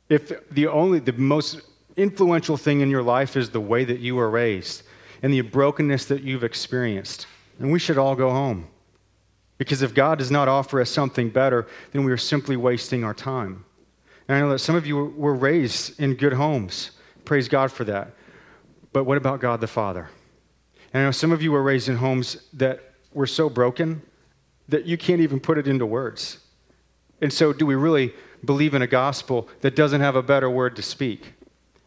If 0.09 0.49
the 0.49 0.67
only 0.67 0.99
the 0.99 1.13
most 1.13 1.61
influential 1.95 2.57
thing 2.57 2.81
in 2.81 2.89
your 2.89 3.03
life 3.03 3.37
is 3.37 3.51
the 3.51 3.61
way 3.61 3.85
that 3.85 3.99
you 3.99 4.15
were 4.15 4.29
raised 4.29 4.83
and 5.21 5.31
the 5.31 5.39
brokenness 5.39 6.03
that 6.07 6.23
you've 6.23 6.43
experienced, 6.43 7.27
then 7.57 7.71
we 7.71 7.79
should 7.79 7.97
all 7.97 8.17
go 8.17 8.31
home. 8.31 8.67
Because 9.57 9.81
if 9.81 9.93
God 9.93 10.17
does 10.17 10.31
not 10.31 10.47
offer 10.47 10.81
us 10.81 10.89
something 10.89 11.29
better, 11.29 11.67
then 11.91 12.03
we 12.03 12.11
are 12.11 12.17
simply 12.17 12.57
wasting 12.57 13.03
our 13.03 13.13
time. 13.13 13.65
And 14.27 14.37
I 14.37 14.39
know 14.39 14.49
that 14.49 14.59
some 14.59 14.75
of 14.75 14.87
you 14.87 14.97
were 14.97 15.35
raised 15.35 15.99
in 15.99 16.15
good 16.15 16.33
homes. 16.33 16.91
Praise 17.25 17.47
God 17.47 17.71
for 17.71 17.83
that. 17.85 18.11
But 18.91 19.05
what 19.05 19.17
about 19.17 19.41
God 19.41 19.61
the 19.61 19.67
Father? 19.67 20.09
And 20.93 21.03
I 21.03 21.05
know 21.05 21.11
some 21.11 21.31
of 21.31 21.41
you 21.41 21.51
were 21.51 21.63
raised 21.63 21.89
in 21.89 21.97
homes 21.97 22.37
that 22.53 22.79
were 23.13 23.27
so 23.27 23.49
broken 23.49 24.01
that 24.69 24.85
you 24.85 24.97
can't 24.97 25.21
even 25.21 25.39
put 25.39 25.57
it 25.57 25.67
into 25.67 25.85
words. 25.85 26.39
And 27.21 27.31
so, 27.31 27.53
do 27.53 27.65
we 27.65 27.75
really 27.75 28.13
believe 28.45 28.73
in 28.73 28.81
a 28.81 28.87
gospel 28.87 29.47
that 29.61 29.75
doesn't 29.75 30.01
have 30.01 30.15
a 30.15 30.23
better 30.23 30.49
word 30.49 30.75
to 30.75 30.81
speak? 30.81 31.33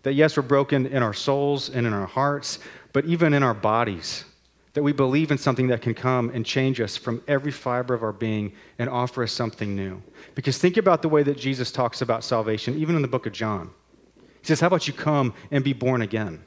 That, 0.02 0.14
yes, 0.14 0.36
we're 0.36 0.42
broken 0.42 0.86
in 0.86 1.02
our 1.02 1.14
souls 1.14 1.68
and 1.68 1.86
in 1.86 1.92
our 1.92 2.06
hearts, 2.06 2.58
but 2.92 3.04
even 3.06 3.34
in 3.34 3.42
our 3.42 3.54
bodies. 3.54 4.24
That 4.76 4.82
we 4.82 4.92
believe 4.92 5.30
in 5.30 5.38
something 5.38 5.68
that 5.68 5.80
can 5.80 5.94
come 5.94 6.28
and 6.34 6.44
change 6.44 6.82
us 6.82 6.98
from 6.98 7.22
every 7.26 7.50
fiber 7.50 7.94
of 7.94 8.02
our 8.02 8.12
being 8.12 8.52
and 8.78 8.90
offer 8.90 9.22
us 9.22 9.32
something 9.32 9.74
new. 9.74 10.02
Because 10.34 10.58
think 10.58 10.76
about 10.76 11.00
the 11.00 11.08
way 11.08 11.22
that 11.22 11.38
Jesus 11.38 11.72
talks 11.72 12.02
about 12.02 12.22
salvation, 12.22 12.76
even 12.76 12.94
in 12.94 13.00
the 13.00 13.08
book 13.08 13.24
of 13.24 13.32
John. 13.32 13.70
He 14.18 14.46
says, 14.48 14.60
How 14.60 14.66
about 14.66 14.86
you 14.86 14.92
come 14.92 15.32
and 15.50 15.64
be 15.64 15.72
born 15.72 16.02
again? 16.02 16.44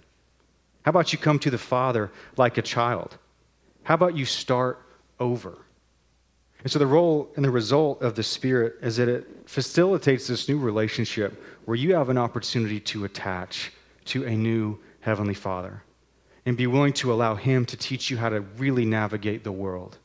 How 0.84 0.90
about 0.90 1.12
you 1.12 1.18
come 1.18 1.40
to 1.40 1.50
the 1.50 1.58
Father 1.58 2.12
like 2.38 2.60
a 2.60 2.62
child? 2.62 3.18
How 3.82 3.96
about 3.96 4.16
you 4.16 4.26
start 4.26 4.80
over? 5.20 5.58
And 6.62 6.72
so, 6.72 6.78
the 6.78 6.86
role 6.86 7.32
and 7.36 7.44
the 7.44 7.50
result 7.50 8.04
of 8.04 8.14
the 8.14 8.22
Spirit 8.22 8.76
is 8.84 8.98
that 8.98 9.10
it 9.10 9.28
facilitates 9.48 10.28
this 10.28 10.48
new 10.48 10.60
relationship 10.60 11.44
where 11.66 11.76
you 11.76 11.96
have 11.96 12.10
an 12.10 12.20
opportunity 12.20 12.80
to 12.82 13.06
attach 13.06 13.72
to 14.06 14.24
a 14.26 14.36
new 14.38 14.78
Heavenly 15.00 15.34
Father 15.34 15.82
and 16.46 16.58
be 16.58 16.68
willing 16.68 16.94
to 16.94 17.12
allow 17.12 17.36
Him 17.36 17.66
to 17.66 17.78
teach 17.78 18.10
you 18.10 18.18
how 18.18 18.30
to 18.30 18.42
really 18.42 18.86
navigate 18.86 19.44
the 19.44 19.52
world 19.52 19.98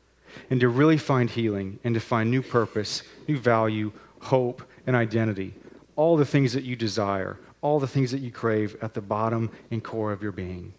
and 0.51 0.61
to 0.61 0.69
really 0.69 0.99
find 0.99 1.31
healing 1.31 1.79
and 1.85 1.95
to 1.95 2.01
find 2.01 2.31
new 2.31 2.43
purpose, 2.43 3.03
new 3.29 3.39
value, 3.39 3.93
hope, 4.21 4.63
and 4.87 4.97
identity. 4.97 5.55
All 5.97 6.17
the 6.17 6.25
things 6.25 6.53
that 6.53 6.65
you 6.65 6.77
desire, 6.77 7.39
all 7.61 7.79
the 7.79 7.87
things 7.87 8.11
that 8.11 8.21
you 8.21 8.31
crave 8.31 8.77
at 8.83 8.95
the 8.95 9.01
bottom 9.01 9.51
and 9.71 9.83
core 9.83 10.13
of 10.13 10.23
your 10.23 10.33
being. 10.33 10.75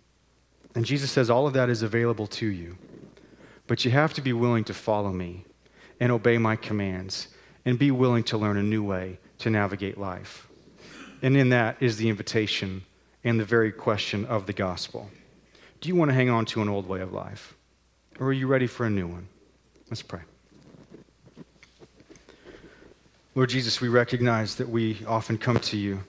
And 0.75 0.85
Jesus 0.85 1.11
says 1.11 1.29
all 1.29 1.47
of 1.47 1.53
that 1.53 1.69
is 1.69 1.81
available 1.81 2.27
to 2.27 2.45
you. 2.45 2.77
But 3.67 3.85
you 3.85 3.91
have 3.91 4.13
to 4.13 4.21
be 4.21 4.33
willing 4.33 4.65
to 4.65 4.73
follow 4.73 5.11
me 5.11 5.45
and 5.99 6.11
obey 6.11 6.37
my 6.37 6.55
commands 6.55 7.29
and 7.65 7.79
be 7.79 7.91
willing 7.91 8.23
to 8.25 8.37
learn 8.37 8.57
a 8.57 8.63
new 8.63 8.83
way 8.83 9.17
to 9.39 9.49
navigate 9.49 9.97
life. 9.97 10.47
And 11.21 11.35
in 11.35 11.49
that 11.49 11.77
is 11.79 11.97
the 11.97 12.09
invitation 12.09 12.83
and 13.23 13.39
the 13.39 13.45
very 13.45 13.71
question 13.71 14.25
of 14.25 14.45
the 14.45 14.53
gospel. 14.53 15.09
Do 15.85 15.89
you 15.89 15.95
want 15.95 16.09
to 16.09 16.15
hang 16.15 16.31
on 16.31 16.45
to 16.45 16.63
an 16.63 16.67
old 16.67 16.89
way 16.89 17.01
of 17.01 17.13
life? 17.13 17.53
Or 18.19 18.29
are 18.29 18.33
you 18.33 18.47
ready 18.47 18.65
for 18.65 18.87
a 18.87 18.89
new 18.89 19.05
one? 19.05 19.27
Let's 19.91 20.01
pray. 20.01 20.21
Lord 23.35 23.49
Jesus, 23.51 23.79
we 23.81 23.87
recognize 23.87 24.55
that 24.55 24.67
we 24.67 25.05
often 25.05 25.37
come 25.37 25.59
to 25.59 25.77
you 25.77 25.99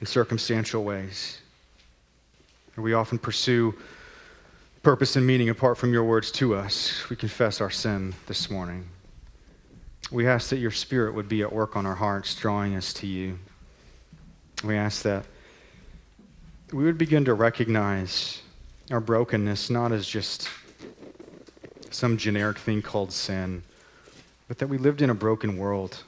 in 0.00 0.06
circumstantial 0.06 0.82
ways. 0.82 1.38
And 2.74 2.84
we 2.84 2.94
often 2.94 3.16
pursue 3.16 3.76
purpose 4.82 5.14
and 5.14 5.24
meaning 5.24 5.48
apart 5.48 5.78
from 5.78 5.92
your 5.92 6.02
words 6.02 6.32
to 6.32 6.56
us. 6.56 7.08
We 7.08 7.14
confess 7.14 7.60
our 7.60 7.70
sin 7.70 8.12
this 8.26 8.50
morning. 8.50 8.88
We 10.10 10.26
ask 10.26 10.50
that 10.50 10.58
your 10.58 10.72
Spirit 10.72 11.14
would 11.14 11.28
be 11.28 11.42
at 11.42 11.52
work 11.52 11.76
on 11.76 11.86
our 11.86 11.94
hearts, 11.94 12.34
drawing 12.34 12.74
us 12.74 12.92
to 12.94 13.06
you. 13.06 13.38
We 14.64 14.74
ask 14.74 15.02
that 15.04 15.26
we 16.72 16.82
would 16.82 16.98
begin 16.98 17.24
to 17.24 17.34
recognize 17.34 18.42
our 18.90 19.00
brokenness 19.00 19.70
not 19.70 19.92
as 19.92 20.06
just 20.06 20.48
some 21.90 22.16
generic 22.16 22.58
thing 22.58 22.82
called 22.82 23.12
sin, 23.12 23.62
but 24.48 24.58
that 24.58 24.66
we 24.66 24.76
lived 24.76 25.00
in 25.00 25.10
a 25.10 25.14
broken 25.14 25.56
world. 25.58 26.02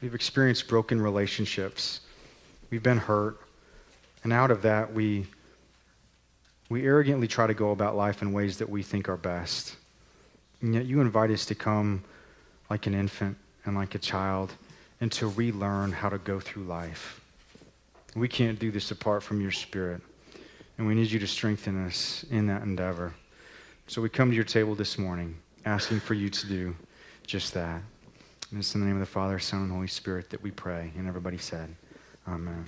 We've 0.00 0.14
experienced 0.14 0.68
broken 0.68 1.00
relationships. 1.00 2.00
We've 2.70 2.82
been 2.82 2.98
hurt. 2.98 3.40
And 4.22 4.32
out 4.32 4.52
of 4.52 4.62
that, 4.62 4.92
we 4.92 5.26
we 6.68 6.86
arrogantly 6.86 7.28
try 7.28 7.46
to 7.46 7.52
go 7.52 7.72
about 7.72 7.96
life 7.96 8.22
in 8.22 8.32
ways 8.32 8.58
that 8.58 8.68
we 8.68 8.82
think 8.82 9.08
are 9.08 9.16
best. 9.16 9.76
And 10.62 10.74
yet 10.74 10.86
you 10.86 11.00
invite 11.00 11.30
us 11.30 11.44
to 11.46 11.54
come 11.54 12.04
like 12.70 12.86
an 12.86 12.94
infant 12.94 13.36
and 13.64 13.74
like 13.74 13.94
a 13.94 13.98
child 13.98 14.52
and 15.00 15.12
to 15.12 15.26
relearn 15.26 15.92
how 15.92 16.08
to 16.08 16.18
go 16.18 16.40
through 16.40 16.62
life. 16.62 17.21
We 18.14 18.28
can't 18.28 18.58
do 18.58 18.70
this 18.70 18.90
apart 18.90 19.22
from 19.22 19.40
your 19.40 19.50
spirit. 19.50 20.02
And 20.78 20.86
we 20.86 20.94
need 20.94 21.10
you 21.10 21.18
to 21.18 21.26
strengthen 21.26 21.86
us 21.86 22.24
in 22.30 22.46
that 22.46 22.62
endeavor. 22.62 23.14
So 23.86 24.02
we 24.02 24.08
come 24.08 24.30
to 24.30 24.34
your 24.34 24.44
table 24.44 24.74
this 24.74 24.98
morning 24.98 25.36
asking 25.64 26.00
for 26.00 26.14
you 26.14 26.28
to 26.28 26.46
do 26.46 26.76
just 27.26 27.54
that. 27.54 27.82
And 28.50 28.58
it's 28.58 28.74
in 28.74 28.80
the 28.80 28.86
name 28.86 28.96
of 28.96 29.00
the 29.00 29.06
Father, 29.06 29.38
Son, 29.38 29.62
and 29.62 29.72
Holy 29.72 29.86
Spirit 29.86 30.30
that 30.30 30.42
we 30.42 30.50
pray. 30.50 30.92
And 30.96 31.08
everybody 31.08 31.38
said, 31.38 31.74
Amen. 32.28 32.64